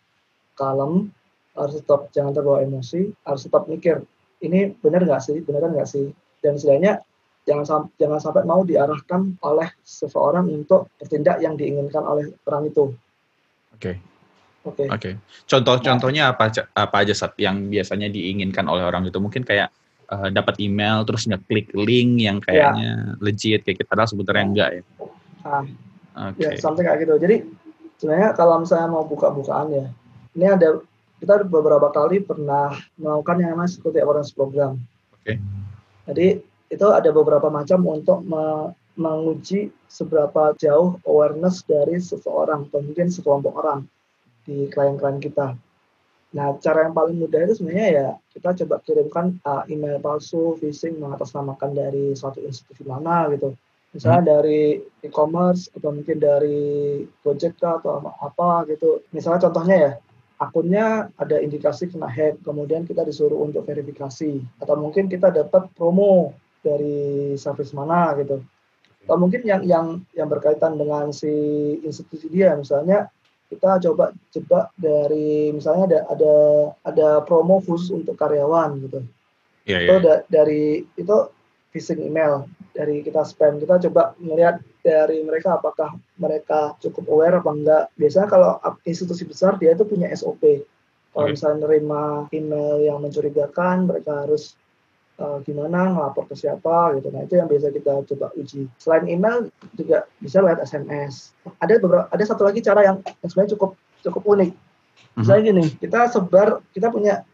kalem 0.53 1.09
harus 1.57 1.81
stop 1.81 2.13
jangan 2.13 2.37
terbawa 2.37 2.61
emosi 2.61 3.09
harus 3.25 3.41
stop 3.45 3.65
mikir 3.65 4.05
ini 4.45 4.73
benar 4.85 5.01
nggak 5.01 5.21
sih 5.21 5.41
benar 5.41 5.65
nggak 5.65 5.89
sih 5.89 6.13
dan 6.45 6.61
istilahnya 6.61 7.01
jangan 7.47 7.63
sampai 7.63 7.89
jangan 7.95 8.19
sampai 8.19 8.43
mau 8.43 8.61
diarahkan 8.67 9.39
oleh 9.39 9.71
seseorang 9.87 10.51
untuk 10.51 10.91
bertindak 10.99 11.39
yang 11.39 11.55
diinginkan 11.55 12.03
oleh 12.03 12.35
orang 12.43 12.67
itu. 12.67 12.91
Oke. 13.71 13.79
Okay. 13.79 13.95
Oke. 14.67 14.83
Okay. 14.83 14.87
Oke. 14.91 14.99
Okay. 14.99 15.13
Contoh-contohnya 15.47 16.35
apa 16.35 16.51
apa 16.75 16.95
aja 16.99 17.15
saat 17.15 17.39
yang 17.39 17.71
biasanya 17.71 18.11
diinginkan 18.11 18.67
oleh 18.67 18.83
orang 18.83 19.07
itu 19.07 19.15
mungkin 19.23 19.47
kayak 19.47 19.71
uh, 20.11 20.27
dapat 20.27 20.59
email 20.59 21.07
terus 21.07 21.23
ngeklik 21.23 21.71
link 21.71 22.19
yang 22.19 22.43
kayaknya 22.43 23.15
ya. 23.15 23.23
legit 23.23 23.63
kayak 23.63 23.79
kita 23.79 23.87
padahal 23.87 24.11
sebenarnya 24.11 24.43
ya. 24.43 24.49
enggak 24.51 24.69
ya. 24.75 24.83
Ah. 25.47 25.65
Okay. 26.17 26.49
Ya, 26.49 26.59
sampai 26.59 26.81
kayak 26.83 26.99
gitu. 27.05 27.13
Jadi 27.21 27.35
sebenarnya 28.01 28.29
kalau 28.33 28.65
misalnya 28.65 28.89
mau 28.89 29.05
buka-bukaan 29.05 29.69
ya, 29.69 29.85
ini 30.33 30.45
ada 30.49 30.81
kita 31.21 31.45
beberapa 31.45 31.93
kali 31.93 32.25
pernah 32.25 32.73
melakukan 32.97 33.37
yang 33.41 33.49
namanya 33.53 33.69
security 33.69 34.01
awareness 34.01 34.33
program. 34.33 34.81
Oke. 35.13 35.33
Okay. 35.33 35.37
Jadi 36.09 36.27
itu 36.67 36.87
ada 36.91 37.09
beberapa 37.11 37.47
macam 37.47 37.83
untuk 37.87 38.23
me 38.27 38.73
menguji 38.97 39.69
seberapa 39.85 40.57
jauh 40.57 40.97
awareness 41.05 41.61
dari 41.61 42.01
seseorang 42.01 42.65
atau 42.65 42.81
mungkin 42.81 43.13
sekelompok 43.13 43.53
orang 43.53 43.85
di 44.41 44.65
klien-klien 44.73 45.21
kita. 45.21 45.53
Nah, 46.33 46.57
cara 46.59 46.89
yang 46.89 46.97
paling 46.97 47.21
mudah 47.21 47.45
itu 47.45 47.61
sebenarnya 47.61 47.87
ya 47.93 48.07
kita 48.33 48.65
coba 48.65 48.81
kirimkan 48.83 49.37
uh, 49.45 49.63
email 49.69 50.01
palsu, 50.01 50.57
phishing, 50.57 50.97
mengatasnamakan 50.97 51.77
dari 51.77 52.17
suatu 52.17 52.41
institusi 52.41 52.83
mana 52.83 53.29
gitu. 53.31 53.53
Misalnya 53.95 54.21
hmm. 54.21 54.29
dari 54.33 54.61
e-commerce 55.05 55.71
atau 55.71 55.89
mungkin 55.95 56.17
dari 56.19 56.59
Gojek 57.23 57.55
atau 57.61 58.01
apa 58.01 58.67
gitu. 58.67 59.05
Misalnya 59.15 59.47
contohnya 59.47 59.77
ya, 59.77 59.91
akunnya 60.41 61.07
ada 61.15 61.37
indikasi 61.39 61.87
kena 61.87 62.11
hack, 62.11 62.43
kemudian 62.43 62.83
kita 62.83 63.07
disuruh 63.07 63.39
untuk 63.41 63.63
verifikasi. 63.63 64.43
Atau 64.59 64.75
mungkin 64.75 65.07
kita 65.07 65.31
dapat 65.31 65.71
promo 65.73 66.35
dari 66.61 67.33
service 67.39 67.73
mana 67.73 68.13
gitu. 68.19 68.41
Atau 69.07 69.17
mungkin 69.17 69.41
yang 69.47 69.63
yang 69.63 69.85
yang 70.11 70.27
berkaitan 70.27 70.75
dengan 70.75 71.09
si 71.15 71.31
institusi 71.83 72.27
dia 72.27 72.55
misalnya 72.55 73.07
kita 73.47 73.79
coba 73.87 74.11
coba 74.11 74.59
dari 74.75 75.55
misalnya 75.55 75.87
ada 75.87 75.99
ada 76.11 76.35
ada 76.83 77.07
promo 77.23 77.63
khusus 77.63 77.95
untuk 77.95 78.19
karyawan 78.19 78.83
gitu. 78.83 78.99
Yeah, 79.67 79.83
itu 79.83 79.95
yeah. 79.99 80.03
Da, 80.03 80.13
dari 80.27 80.83
itu 80.99 81.15
phishing 81.71 82.03
email 82.03 82.47
dari 82.75 82.99
kita 83.03 83.23
spam. 83.23 83.59
Kita 83.63 83.79
coba 83.87 84.15
melihat 84.19 84.59
dari 84.83 85.23
mereka 85.23 85.59
apakah 85.59 85.95
mereka 86.19 86.75
cukup 86.83 87.07
aware 87.07 87.39
apa 87.39 87.51
enggak. 87.51 87.83
Biasanya 87.95 88.27
kalau 88.27 88.51
institusi 88.83 89.23
besar 89.23 89.55
dia 89.55 89.71
itu 89.71 89.87
punya 89.87 90.11
SOP 90.11 90.67
kalau 91.17 91.33
okay. 91.33 91.33
misalnya 91.33 91.65
nerima 91.65 92.29
email 92.29 92.77
yang 92.77 93.01
mencurigakan 93.01 93.89
mereka 93.89 94.21
harus 94.21 94.53
uh, 95.17 95.37
gimana 95.43 95.93
ngelapor 95.93 96.29
ke 96.29 96.35
siapa 96.37 96.95
gitu. 96.97 97.09
Nah 97.09 97.25
itu 97.25 97.37
yang 97.37 97.49
biasa 97.49 97.73
kita 97.73 97.91
coba 98.15 98.27
uji. 98.37 98.69
Selain 98.77 99.05
email 99.09 99.49
juga 99.73 100.05
bisa 100.21 100.41
lewat 100.41 100.63
SMS. 100.63 101.33
Ada 101.61 101.81
beberapa, 101.81 102.05
ada 102.09 102.23
satu 102.23 102.45
lagi 102.45 102.61
cara 102.61 102.85
yang, 102.85 102.97
yang 103.01 103.29
sebenarnya 103.29 103.57
cukup 103.57 103.71
cukup 104.05 104.23
unik. 104.25 104.51
Mhm. 104.53 105.17
Misalnya 105.17 105.41
gini, 105.49 105.65
kita 105.81 105.99
sebar, 106.13 106.61
kita 106.73 106.87
punya 106.93 107.25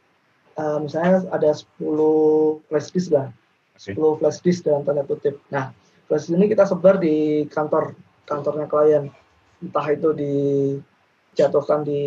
uh, 0.55 0.79
misalnya 0.79 1.27
ada 1.29 1.51
10 1.51 2.63
flash 2.71 2.89
disk 2.95 3.11
lah, 3.11 3.27
okay. 3.75 3.95
10 3.95 4.19
flash 4.19 4.39
disk 4.41 4.63
dalam 4.63 4.87
tanda 4.87 5.03
kutip. 5.03 5.39
Nah 5.51 5.75
flash 6.07 6.31
disk 6.31 6.37
ini 6.39 6.47
kita 6.47 6.63
sebar 6.63 6.97
di 6.99 7.45
kantor 7.51 7.95
kantornya 8.23 8.67
klien, 8.71 9.11
entah 9.59 9.87
itu 9.91 10.15
dijatuhkan 10.15 11.83
di 11.83 12.01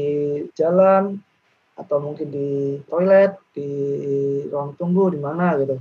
jalan 0.57 1.21
atau 1.77 2.01
mungkin 2.01 2.33
di 2.33 2.81
toilet, 2.89 3.37
di 3.53 3.69
ruang 4.49 4.73
tunggu, 4.81 5.13
di 5.13 5.21
mana 5.21 5.57
gitu. 5.61 5.77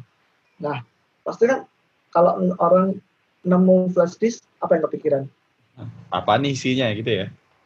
Nah, 0.60 0.84
pasti 1.24 1.48
kan 1.48 1.64
kalau 2.12 2.56
orang 2.60 3.00
nemu 3.48 3.92
flash 3.96 4.20
disk, 4.20 4.44
apa 4.60 4.76
yang 4.76 4.84
kepikiran? 4.92 5.24
Apa 6.12 6.36
nih 6.40 6.56
isinya 6.56 6.92
gitu 6.92 7.12
ya? 7.24 7.26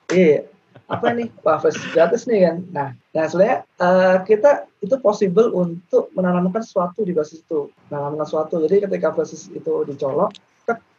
Iya, 0.10 0.46
apa 0.90 1.14
nih? 1.14 1.30
Wah, 1.42 1.58
flash 1.58 1.78
gratis 1.94 2.30
nih 2.30 2.50
kan. 2.50 2.58
Nah, 2.74 2.90
nah 3.14 3.26
sebenarnya 3.26 3.60
uh, 3.82 4.18
kita 4.26 4.70
itu 4.82 4.96
possible 5.02 5.50
untuk 5.54 6.10
menanamkan 6.14 6.62
sesuatu 6.62 7.02
di 7.06 7.14
basis 7.14 7.46
itu. 7.46 7.70
Menanamkan 7.90 8.26
sesuatu. 8.26 8.62
Jadi 8.66 8.90
ketika 8.90 9.14
flash 9.14 9.34
disk 9.34 9.54
itu 9.54 9.74
dicolok, 9.86 10.34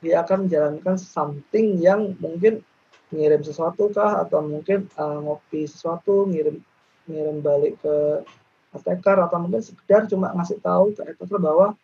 dia 0.02 0.26
akan 0.26 0.50
menjalankan 0.50 0.98
something 0.98 1.78
yang 1.78 2.18
mungkin 2.18 2.62
ngirim 3.10 3.42
sesuatu 3.42 3.90
kah 3.90 4.22
atau 4.22 4.42
mungkin 4.42 4.86
uh, 4.94 5.18
ngopi 5.22 5.66
sesuatu, 5.66 6.30
ngirim 6.30 6.62
ngirim 7.10 7.42
balik 7.42 7.76
ke 7.82 8.22
attacker 8.70 9.18
atau 9.18 9.38
mungkin 9.42 9.62
sekedar 9.62 10.06
cuma 10.06 10.30
ngasih 10.30 10.62
tahu 10.62 10.94
ke 10.94 11.02
attacker 11.02 11.38
bahwa 11.42 11.74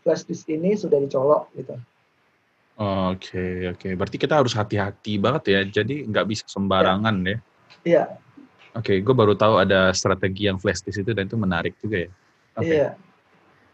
flash 0.00 0.24
disk 0.24 0.48
ini 0.48 0.72
sudah 0.74 0.96
dicolok 0.96 1.52
gitu. 1.54 1.76
Oke, 2.80 3.36
okay, 3.36 3.54
oke. 3.68 3.76
Okay. 3.76 3.92
Berarti 3.92 4.16
kita 4.16 4.40
harus 4.40 4.56
hati-hati 4.56 5.20
banget 5.20 5.52
ya. 5.52 5.60
Jadi 5.68 6.08
nggak 6.08 6.24
bisa 6.24 6.48
sembarangan 6.48 7.12
ya. 7.28 7.36
Iya. 7.84 8.04
Oke, 8.72 8.96
okay, 8.96 8.96
gue 9.04 9.12
baru 9.12 9.36
tahu 9.36 9.60
ada 9.60 9.92
strategi 9.92 10.48
yang 10.48 10.56
flash 10.56 10.80
di 10.80 10.96
situ 10.96 11.12
dan 11.12 11.28
itu 11.28 11.36
menarik 11.36 11.76
juga 11.84 12.08
ya. 12.08 12.10
Okay. 12.56 12.72
Iya. 12.72 12.88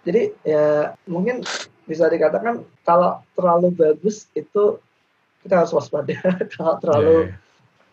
Jadi 0.06 0.22
ya 0.42 0.66
mungkin 1.06 1.46
bisa 1.86 2.10
dikatakan 2.10 2.66
kalau 2.82 3.22
terlalu 3.38 3.70
bagus 3.74 4.26
itu 4.34 4.82
kita 5.46 5.62
harus 5.62 5.70
waspada. 5.70 6.18
kalau 6.58 6.74
terlalu 6.82 7.14
yeah. 7.14 7.30
Iya. 7.30 7.34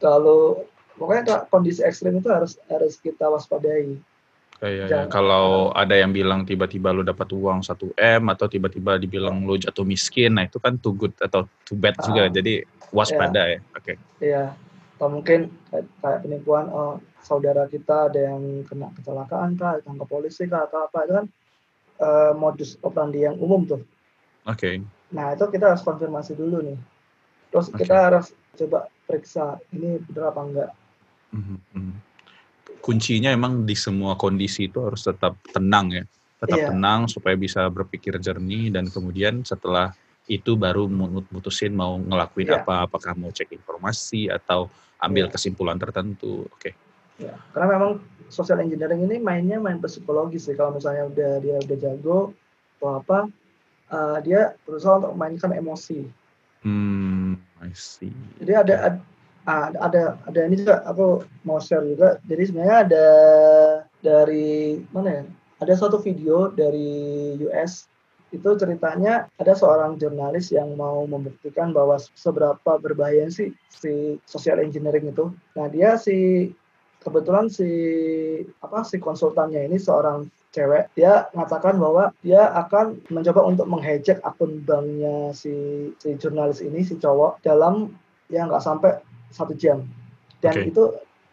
terlalu 0.01 0.39
pokoknya 0.97 1.49
kondisi 1.49 1.81
ekstrim 1.81 2.17
itu 2.19 2.29
harus 2.29 2.57
harus 2.69 2.97
kita 2.99 3.29
waspadai. 3.29 3.97
Iya, 4.63 4.87
iya. 4.87 5.01
Kalau 5.11 5.75
ada 5.75 5.91
yang 5.91 6.15
bilang 6.15 6.47
tiba-tiba 6.47 6.95
lu 6.95 7.03
dapat 7.03 7.27
uang 7.35 7.67
1 7.67 7.99
M 7.99 8.23
atau 8.31 8.47
tiba-tiba 8.47 8.95
dibilang 8.95 9.43
lu 9.43 9.59
jatuh 9.59 9.83
miskin, 9.83 10.39
nah 10.39 10.47
itu 10.47 10.55
kan 10.55 10.79
too 10.79 10.95
good 10.95 11.11
atau 11.19 11.43
too 11.67 11.75
bad 11.75 11.99
ah, 11.99 12.03
juga. 12.07 12.21
Jadi 12.31 12.63
waspada 12.95 13.51
iya. 13.51 13.59
ya. 13.59 13.59
Oke. 13.59 13.83
Okay. 13.83 13.95
Iya. 14.23 14.43
Atau 14.95 15.07
mungkin 15.11 15.51
kayak, 15.67 15.85
kayak 15.99 16.19
penipuan 16.23 16.65
oh, 16.71 16.95
saudara 17.19 17.67
kita 17.67 18.07
ada 18.07 18.19
yang 18.31 18.63
kena 18.63 18.87
kecelakaan 18.95 19.59
kah, 19.59 19.83
ditangkap 19.83 20.07
polisi 20.07 20.47
kah 20.47 20.63
atau 20.63 20.87
apa 20.87 20.97
itu 21.03 21.13
kan 21.19 21.25
uh, 21.99 22.31
modus 22.31 22.79
operandi 22.79 23.27
yang 23.27 23.35
umum 23.43 23.67
tuh. 23.67 23.81
Oke. 24.47 24.59
Okay. 24.59 24.75
Nah, 25.11 25.35
itu 25.35 25.43
kita 25.51 25.75
harus 25.75 25.83
konfirmasi 25.83 26.39
dulu 26.39 26.63
nih. 26.63 26.79
Terus 27.51 27.67
okay. 27.67 27.83
kita 27.83 27.95
harus 27.99 28.31
coba 28.55 28.87
periksa 29.05 29.59
ini 29.75 29.99
benar 30.07 30.31
apa 30.31 30.41
enggak. 30.41 30.69
Mm 31.33 31.59
-hmm 31.73 32.13
kuncinya 32.83 33.31
emang 33.31 33.63
di 33.63 33.79
semua 33.79 34.19
kondisi 34.19 34.67
itu 34.67 34.83
harus 34.83 35.07
tetap 35.07 35.39
tenang 35.55 35.87
ya 35.95 36.03
tetap 36.43 36.59
yeah. 36.59 36.69
tenang 36.75 37.07
supaya 37.07 37.39
bisa 37.39 37.63
berpikir 37.71 38.19
jernih 38.19 38.67
dan 38.67 38.91
kemudian 38.91 39.47
setelah 39.47 39.95
itu 40.27 40.59
baru 40.59 40.91
mutusin 41.31 41.71
mau 41.71 41.95
ngelakuin 41.95 42.51
yeah. 42.51 42.59
apa 42.59 42.83
apakah 42.83 43.15
mau 43.15 43.31
cek 43.31 43.55
informasi 43.55 44.27
atau 44.27 44.67
ambil 44.99 45.31
yeah. 45.31 45.31
kesimpulan 45.31 45.79
tertentu 45.79 46.43
oke 46.43 46.59
okay. 46.59 46.75
yeah. 47.23 47.39
karena 47.55 47.79
memang 47.79 47.91
social 48.27 48.59
engineering 48.59 49.07
ini 49.07 49.15
mainnya 49.23 49.63
main 49.63 49.79
psikologis 49.79 50.51
sih 50.51 50.55
kalau 50.59 50.75
misalnya 50.75 51.07
udah 51.07 51.31
dia 51.39 51.55
udah 51.63 51.77
jago 51.79 52.35
atau 52.75 52.99
apa 52.99 53.19
uh, 53.95 54.19
dia 54.19 54.59
berusaha 54.67 54.99
untuk 54.99 55.15
mainkan 55.15 55.55
emosi 55.55 56.03
hmm 56.67 57.39
I 57.63 57.71
see 57.71 58.11
jadi 58.43 58.67
ada, 58.67 58.75
ada 58.91 58.99
ah, 59.47 59.71
ada 59.79 60.17
ada 60.27 60.39
ini 60.47 60.61
juga 60.61 60.83
aku 60.87 61.23
mau 61.47 61.59
share 61.59 61.85
juga. 61.87 62.19
Jadi 62.27 62.43
sebenarnya 62.49 62.77
ada 62.87 63.07
dari 63.99 64.79
mana 64.91 65.21
ya? 65.21 65.23
Ada 65.63 65.73
suatu 65.79 65.99
video 66.03 66.51
dari 66.51 67.35
US 67.47 67.87
itu 68.33 68.49
ceritanya 68.57 69.29
ada 69.37 69.53
seorang 69.53 70.01
jurnalis 70.01 70.49
yang 70.49 70.73
mau 70.73 71.05
membuktikan 71.05 71.69
bahwa 71.69 72.01
seberapa 72.17 72.81
berbahaya 72.81 73.29
sih 73.29 73.53
si 73.69 74.17
social 74.25 74.57
engineering 74.57 75.13
itu. 75.13 75.29
Nah 75.53 75.69
dia 75.69 75.95
si 76.01 76.49
kebetulan 77.05 77.51
si 77.51 77.69
apa 78.63 78.81
si 78.87 78.97
konsultannya 78.97 79.67
ini 79.69 79.77
seorang 79.77 80.25
cewek 80.55 80.89
dia 80.95 81.27
mengatakan 81.35 81.75
bahwa 81.77 82.15
dia 82.23 82.47
akan 82.55 83.01
mencoba 83.11 83.41
untuk 83.43 83.67
menghijack 83.67 84.23
akun 84.23 84.63
banknya 84.63 85.35
si 85.35 85.53
si 85.99 86.15
jurnalis 86.15 86.63
ini 86.63 86.81
si 86.81 86.95
cowok 86.95 87.43
dalam 87.43 87.91
yang 88.31 88.47
nggak 88.49 88.63
sampai 88.63 88.97
satu 89.33 89.57
jam. 89.57 89.81
Dan 90.39 90.53
okay. 90.53 90.69
itu 90.69 90.83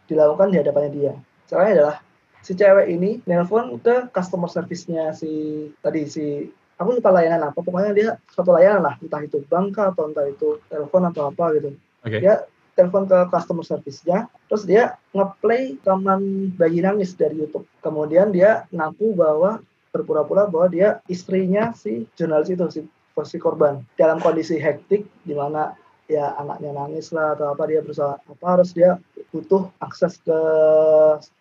dilakukan 0.09 0.51
di 0.51 0.57
hadapannya 0.59 0.91
dia. 0.91 1.13
Caranya 1.47 1.73
adalah 1.77 1.97
si 2.41 2.57
cewek 2.57 2.89
ini 2.89 3.21
nelpon 3.29 3.77
ke 3.79 4.09
customer 4.11 4.49
service-nya 4.49 5.13
si 5.13 5.67
tadi 5.85 6.09
si 6.09 6.49
aku 6.81 6.97
lupa 6.97 7.13
layanan 7.13 7.53
apa 7.53 7.61
pokoknya 7.61 7.93
dia 7.93 8.09
satu 8.33 8.57
layanan 8.57 8.89
lah 8.89 8.95
entah 8.97 9.21
itu 9.21 9.45
bank 9.45 9.77
atau 9.77 10.09
entah 10.09 10.25
itu 10.25 10.57
telepon 10.73 11.05
atau 11.05 11.29
apa 11.29 11.45
gitu. 11.61 11.77
Okay. 12.01 12.25
dia 12.25 12.49
telepon 12.73 13.05
ke 13.05 13.19
customer 13.29 13.61
service-nya 13.61 14.25
terus 14.49 14.65
dia 14.65 14.97
ngeplay 15.13 15.77
rekaman 15.85 16.51
bayi 16.57 16.81
nangis 16.81 17.13
dari 17.13 17.37
YouTube. 17.37 17.69
Kemudian 17.85 18.33
dia 18.33 18.65
ngaku 18.73 19.13
bahwa 19.13 19.61
berpura-pura 19.93 20.49
bahwa 20.49 20.71
dia 20.73 21.05
istrinya 21.11 21.77
si 21.77 22.09
jurnalis 22.17 22.49
itu 22.49 22.67
si 22.73 22.81
si 23.21 23.37
korban. 23.37 23.85
Dalam 24.01 24.17
kondisi 24.25 24.57
hektik 24.57 25.05
di 25.29 25.37
mana 25.37 25.77
ya 26.11 26.35
anaknya 26.35 26.75
nangis 26.75 27.15
lah 27.15 27.39
atau 27.39 27.55
apa 27.55 27.71
dia 27.71 27.81
berusaha 27.87 28.19
apa 28.19 28.47
harus 28.51 28.75
dia 28.75 28.99
butuh 29.31 29.71
akses 29.79 30.19
ke 30.27 30.41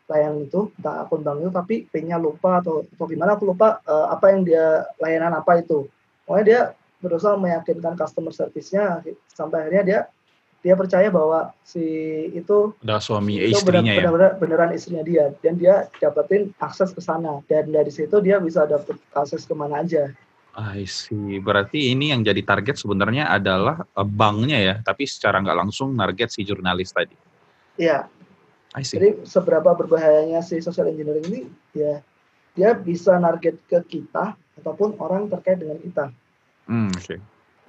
layanan 0.06 0.46
itu 0.46 0.70
entah 0.78 1.06
akun 1.06 1.26
bank 1.26 1.42
itu 1.42 1.50
tapi 1.50 1.76
pinnya 1.90 2.22
lupa 2.22 2.62
atau 2.62 2.86
atau 2.86 3.06
gimana 3.10 3.34
aku 3.34 3.50
lupa 3.50 3.82
uh, 3.90 4.14
apa 4.14 4.30
yang 4.30 4.46
dia 4.46 4.86
layanan 5.02 5.34
apa 5.34 5.62
itu. 5.62 5.90
Pokoknya 6.26 6.46
dia 6.46 6.62
berusaha 7.02 7.34
meyakinkan 7.34 7.98
customer 7.98 8.30
service-nya 8.30 9.02
sampai 9.34 9.66
akhirnya 9.66 9.84
dia 9.86 10.00
dia 10.60 10.76
percaya 10.76 11.08
bahwa 11.08 11.56
si 11.64 11.82
itu 12.36 12.76
udah 12.84 13.00
suami 13.00 13.40
itu 13.40 13.56
istrinya 13.56 13.96
benar, 13.96 14.04
ya? 14.04 14.12
benar, 14.12 14.32
beneran 14.38 14.72
istrinya 14.76 15.04
dia 15.08 15.32
dan 15.40 15.56
dia 15.56 15.88
dapetin 15.98 16.52
akses 16.62 16.94
ke 16.94 17.02
sana. 17.02 17.42
Dan 17.50 17.74
dari 17.74 17.90
situ 17.90 18.22
dia 18.22 18.38
bisa 18.38 18.70
dapet 18.70 19.00
akses 19.18 19.48
ke 19.50 19.56
mana 19.56 19.82
aja 19.82 20.14
I 20.58 20.84
see. 20.90 21.38
Berarti 21.38 21.94
ini 21.94 22.10
yang 22.10 22.26
jadi 22.26 22.42
target 22.42 22.82
sebenarnya 22.82 23.30
adalah 23.30 23.86
uh, 23.94 24.08
banknya 24.08 24.58
ya, 24.58 24.76
tapi 24.82 25.06
secara 25.06 25.40
nggak 25.40 25.58
langsung 25.58 25.94
target 25.94 26.34
si 26.34 26.42
jurnalis 26.42 26.90
tadi. 26.90 27.16
Iya. 27.78 28.10
I 28.74 28.84
see. 28.86 28.98
Jadi 28.98 29.26
seberapa 29.26 29.74
berbahayanya 29.74 30.42
si 30.42 30.62
social 30.62 30.90
engineering 30.90 31.26
ini, 31.30 31.42
ya 31.74 32.02
dia 32.58 32.70
bisa 32.76 33.18
target 33.18 33.56
ke 33.70 33.80
kita 33.88 34.36
ataupun 34.60 34.98
orang 35.00 35.30
terkait 35.30 35.62
dengan 35.62 35.78
kita. 35.80 36.12
Hmm, 36.66 36.92
oke. 36.92 37.06
Okay. 37.06 37.20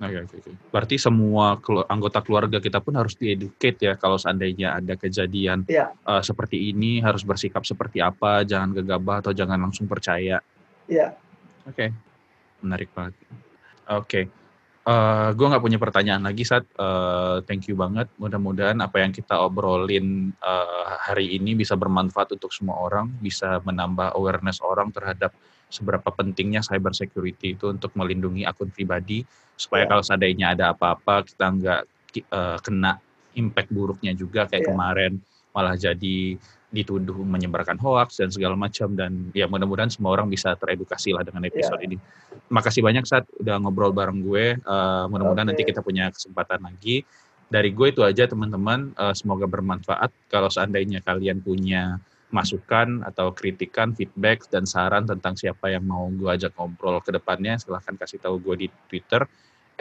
Oke, 0.01 0.17
okay, 0.17 0.21
oke, 0.25 0.37
okay. 0.41 0.55
Berarti 0.73 0.97
semua 0.97 1.61
anggota 1.93 2.25
keluarga 2.25 2.57
kita 2.57 2.81
pun 2.81 2.97
harus 2.97 3.13
dieducate 3.21 3.85
ya 3.85 3.93
kalau 4.01 4.17
seandainya 4.17 4.81
ada 4.81 4.97
kejadian 4.97 5.69
yeah. 5.69 5.93
uh, 6.09 6.25
seperti 6.25 6.73
ini 6.73 7.05
harus 7.05 7.21
bersikap 7.21 7.69
seperti 7.69 8.01
apa, 8.01 8.41
jangan 8.49 8.73
gegabah 8.73 9.21
atau 9.21 9.37
jangan 9.37 9.61
langsung 9.61 9.85
percaya. 9.85 10.41
Iya. 10.89 11.13
Oke 11.69 11.93
menarik 12.63 12.91
banget. 12.93 13.15
Oke, 13.21 13.43
okay. 13.91 14.25
uh, 14.87 14.93
eh, 14.93 15.29
gue 15.35 15.47
nggak 15.51 15.65
punya 15.65 15.79
pertanyaan 15.83 16.23
lagi 16.23 16.47
saat 16.47 16.65
uh, 16.79 17.43
thank 17.45 17.67
you 17.67 17.75
banget. 17.75 18.07
Mudah-mudahan 18.17 18.79
apa 18.79 19.03
yang 19.03 19.11
kita 19.11 19.41
obrolin 19.41 20.31
uh, 20.39 20.95
hari 21.03 21.35
ini 21.35 21.59
bisa 21.59 21.75
bermanfaat 21.75 22.37
untuk 22.39 22.55
semua 22.55 22.79
orang, 22.79 23.11
bisa 23.19 23.59
menambah 23.67 24.15
awareness 24.15 24.63
orang 24.63 24.95
terhadap 24.95 25.35
seberapa 25.71 26.11
pentingnya 26.11 26.61
cyber 26.67 26.91
security 26.93 27.55
itu 27.55 27.71
untuk 27.71 27.95
melindungi 27.95 28.43
akun 28.43 28.75
pribadi 28.75 29.23
supaya 29.55 29.87
yeah. 29.87 29.91
kalau 29.95 30.03
seandainya 30.03 30.47
ada 30.59 30.75
apa-apa 30.75 31.23
kita 31.23 31.47
nggak 31.47 31.81
uh, 32.35 32.59
kena 32.59 32.99
impact 33.39 33.71
buruknya 33.71 34.13
juga 34.19 34.51
kayak 34.51 34.67
yeah. 34.67 34.71
kemarin 34.75 35.13
malah 35.51 35.75
jadi 35.75 36.39
dituduh 36.71 37.27
menyebarkan 37.27 37.75
hoax 37.83 38.23
dan 38.23 38.31
segala 38.31 38.55
macam 38.55 38.95
dan 38.95 39.35
ya 39.35 39.51
mudah-mudahan 39.51 39.91
semua 39.91 40.15
orang 40.15 40.31
bisa 40.31 40.55
teredukasi 40.55 41.11
lah 41.11 41.27
dengan 41.27 41.43
episode 41.43 41.83
yeah. 41.83 41.87
ini. 41.91 41.97
Makasih 42.47 42.83
banyak 42.87 43.05
saat 43.07 43.27
udah 43.43 43.59
ngobrol 43.59 43.91
bareng 43.91 44.23
gue. 44.23 44.55
Uh, 44.63 45.11
mudah-mudahan 45.11 45.51
okay. 45.51 45.59
nanti 45.59 45.63
kita 45.67 45.83
punya 45.83 46.15
kesempatan 46.15 46.63
lagi. 46.63 47.03
Dari 47.51 47.75
gue 47.75 47.91
itu 47.91 48.07
aja 48.07 48.31
teman-teman. 48.31 48.95
Uh, 48.95 49.11
semoga 49.11 49.51
bermanfaat. 49.51 50.15
Kalau 50.31 50.47
seandainya 50.47 51.03
kalian 51.03 51.43
punya 51.43 51.99
masukan 52.31 53.03
atau 53.03 53.35
kritikan, 53.35 53.91
feedback 53.91 54.47
dan 54.47 54.63
saran 54.63 55.03
tentang 55.03 55.35
siapa 55.35 55.75
yang 55.75 55.83
mau 55.83 56.07
gue 56.07 56.31
ajak 56.31 56.55
ngobrol 56.55 57.03
ke 57.03 57.11
depannya, 57.11 57.59
silahkan 57.59 57.99
kasih 57.99 58.23
tahu 58.23 58.39
gue 58.39 58.67
di 58.67 58.69
Twitter 58.87 59.27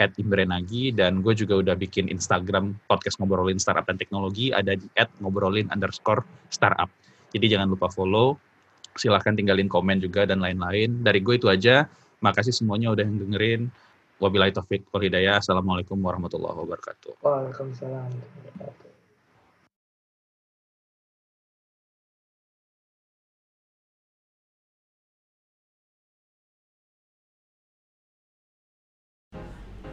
at 0.00 0.16
Nagi 0.16 0.96
dan 0.96 1.20
gue 1.20 1.36
juga 1.36 1.60
udah 1.60 1.76
bikin 1.76 2.08
Instagram 2.08 2.72
podcast 2.88 3.20
ngobrolin 3.20 3.60
startup 3.60 3.84
dan 3.84 4.00
teknologi 4.00 4.48
ada 4.48 4.72
di 4.72 4.88
at 4.96 5.12
ngobrolin 5.20 5.68
underscore 5.68 6.24
startup. 6.48 6.88
Jadi 7.30 7.52
jangan 7.52 7.68
lupa 7.68 7.92
follow, 7.92 8.40
silahkan 8.96 9.36
tinggalin 9.36 9.68
komen 9.68 10.00
juga 10.00 10.24
dan 10.24 10.40
lain-lain. 10.40 11.04
Dari 11.04 11.20
gue 11.20 11.36
itu 11.36 11.46
aja. 11.46 11.86
Makasih 12.24 12.52
semuanya 12.52 12.92
udah 12.92 13.04
dengerin. 13.04 13.70
Wabillahi 14.20 14.52
taufik 14.52 14.84
wal 14.92 15.04
hidayah. 15.04 15.40
Assalamualaikum 15.40 15.96
warahmatullahi 15.96 16.56
wabarakatuh. 16.64 17.24
Waalaikumsalam. 17.24 18.88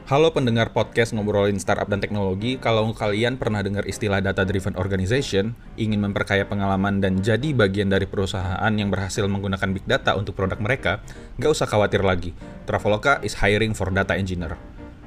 Halo 0.07 0.31
pendengar 0.31 0.71
podcast 0.71 1.11
ngobrolin 1.11 1.59
startup 1.59 1.91
dan 1.91 1.99
teknologi, 1.99 2.55
kalau 2.55 2.95
kalian 2.95 3.35
pernah 3.35 3.59
dengar 3.59 3.83
istilah 3.83 4.23
data 4.23 4.47
driven 4.47 4.71
organization, 4.79 5.51
ingin 5.75 5.99
memperkaya 5.99 6.47
pengalaman 6.47 7.03
dan 7.03 7.19
jadi 7.19 7.51
bagian 7.51 7.91
dari 7.91 8.07
perusahaan 8.07 8.71
yang 8.71 8.87
berhasil 8.87 9.27
menggunakan 9.27 9.67
big 9.75 9.83
data 9.83 10.15
untuk 10.15 10.39
produk 10.39 10.63
mereka, 10.63 11.03
nggak 11.35 11.51
usah 11.51 11.67
khawatir 11.67 12.07
lagi. 12.07 12.31
Traveloka 12.63 13.19
is 13.19 13.35
hiring 13.35 13.75
for 13.75 13.91
data 13.91 14.15
engineer. 14.15 14.55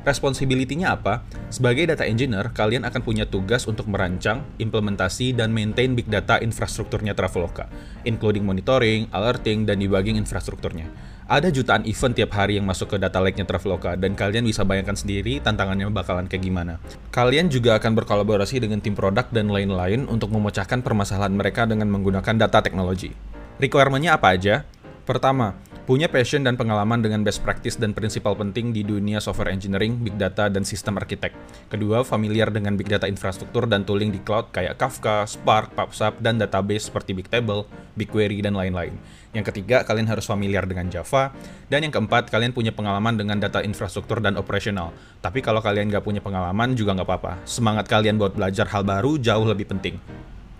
Responsibility-nya 0.05 0.93
apa? 0.93 1.25
Sebagai 1.49 1.89
data 1.89 2.05
engineer, 2.05 2.53
kalian 2.53 2.85
akan 2.85 3.01
punya 3.01 3.25
tugas 3.25 3.65
untuk 3.65 3.89
merancang, 3.89 4.45
implementasi, 4.61 5.33
dan 5.33 5.49
maintain 5.49 5.97
big 5.97 6.13
data 6.13 6.45
infrastrukturnya 6.45 7.17
Traveloka, 7.17 7.73
including 8.05 8.45
monitoring, 8.45 9.09
alerting, 9.17 9.65
dan 9.65 9.81
debugging 9.81 10.21
infrastrukturnya 10.21 10.93
Ada 11.31 11.47
jutaan 11.55 11.87
event 11.87 12.11
tiap 12.11 12.35
hari 12.35 12.59
yang 12.59 12.66
masuk 12.66 12.90
ke 12.90 12.97
data 12.99 13.23
lake-nya 13.23 13.47
Traveloka, 13.47 13.95
dan 13.95 14.19
kalian 14.19 14.51
bisa 14.51 14.66
bayangkan 14.66 14.99
sendiri 14.99 15.38
tantangannya 15.38 15.87
bakalan 15.87 16.27
kayak 16.27 16.43
gimana. 16.43 16.83
Kalian 17.14 17.47
juga 17.47 17.79
akan 17.79 17.95
berkolaborasi 18.03 18.59
dengan 18.59 18.83
tim 18.83 18.99
produk 18.99 19.31
dan 19.31 19.47
lain-lain 19.47 20.11
untuk 20.11 20.35
memecahkan 20.35 20.83
permasalahan 20.83 21.31
mereka 21.31 21.71
dengan 21.71 21.87
menggunakan 21.87 22.35
data 22.35 22.59
teknologi. 22.66 23.14
Requirement-nya 23.62 24.19
apa 24.19 24.35
aja? 24.35 24.66
Pertama, 25.07 25.55
punya 25.85 26.09
passion 26.09 26.45
dan 26.45 26.57
pengalaman 26.57 27.01
dengan 27.01 27.25
best 27.25 27.40
practice 27.40 27.77
dan 27.77 27.97
prinsipal 27.97 28.37
penting 28.37 28.73
di 28.73 28.85
dunia 28.85 29.21
software 29.21 29.53
engineering, 29.53 30.01
big 30.01 30.16
data, 30.21 30.51
dan 30.51 30.64
sistem 30.64 31.01
arsitek. 31.01 31.33
Kedua, 31.73 32.03
familiar 32.03 32.49
dengan 32.53 32.77
big 32.77 32.88
data 32.88 33.09
infrastruktur 33.09 33.69
dan 33.69 33.85
tooling 33.85 34.12
di 34.12 34.21
cloud 34.21 34.53
kayak 34.53 34.77
Kafka, 34.77 35.25
Spark, 35.25 35.73
PubSub, 35.77 36.19
dan 36.21 36.37
database 36.37 36.93
seperti 36.93 37.16
Bigtable, 37.16 37.64
BigQuery, 37.97 38.45
dan 38.45 38.57
lain-lain. 38.57 38.97
Yang 39.31 39.55
ketiga, 39.55 39.87
kalian 39.87 40.11
harus 40.11 40.27
familiar 40.27 40.66
dengan 40.66 40.90
Java. 40.90 41.31
Dan 41.71 41.87
yang 41.87 41.95
keempat, 41.95 42.35
kalian 42.35 42.51
punya 42.51 42.75
pengalaman 42.75 43.14
dengan 43.14 43.38
data 43.38 43.62
infrastruktur 43.62 44.19
dan 44.19 44.35
operasional. 44.35 44.90
Tapi 45.23 45.38
kalau 45.38 45.62
kalian 45.62 45.87
nggak 45.87 46.03
punya 46.03 46.19
pengalaman 46.19 46.75
juga 46.75 46.99
nggak 46.99 47.07
apa-apa. 47.07 47.33
Semangat 47.47 47.87
kalian 47.87 48.19
buat 48.19 48.35
belajar 48.35 48.66
hal 48.66 48.83
baru 48.83 49.21
jauh 49.23 49.47
lebih 49.47 49.71
penting. 49.71 50.03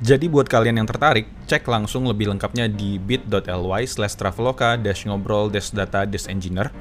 Jadi 0.01 0.33
buat 0.33 0.49
kalian 0.49 0.81
yang 0.81 0.89
tertarik, 0.89 1.29
cek 1.45 1.69
langsung 1.69 2.09
lebih 2.09 2.33
lengkapnya 2.33 2.73
di 2.73 2.97
bit.ly 2.97 3.85
slash 3.85 4.17
traveloka 4.17 4.81
dash 4.81 5.05
ngobrol 5.05 5.53
dash 5.53 5.77
data 5.77 6.09
dash 6.09 6.25
engineer 6.25 6.73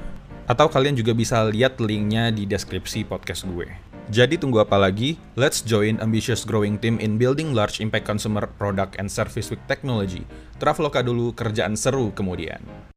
atau 0.48 0.72
kalian 0.72 0.96
juga 0.96 1.12
bisa 1.12 1.44
lihat 1.44 1.84
linknya 1.84 2.32
di 2.32 2.48
deskripsi 2.48 3.04
podcast 3.04 3.44
gue. 3.44 3.68
Jadi 4.08 4.40
tunggu 4.40 4.64
apa 4.64 4.80
lagi? 4.80 5.20
Let's 5.36 5.60
join 5.60 6.00
ambitious 6.00 6.48
growing 6.48 6.80
team 6.80 6.96
in 7.04 7.20
building 7.20 7.52
large 7.52 7.84
impact 7.84 8.08
consumer 8.08 8.48
product 8.56 8.96
and 8.96 9.12
service 9.12 9.52
with 9.52 9.60
technology. 9.68 10.24
Traveloka 10.56 11.04
dulu, 11.04 11.36
kerjaan 11.36 11.76
seru 11.76 12.16
kemudian. 12.16 12.64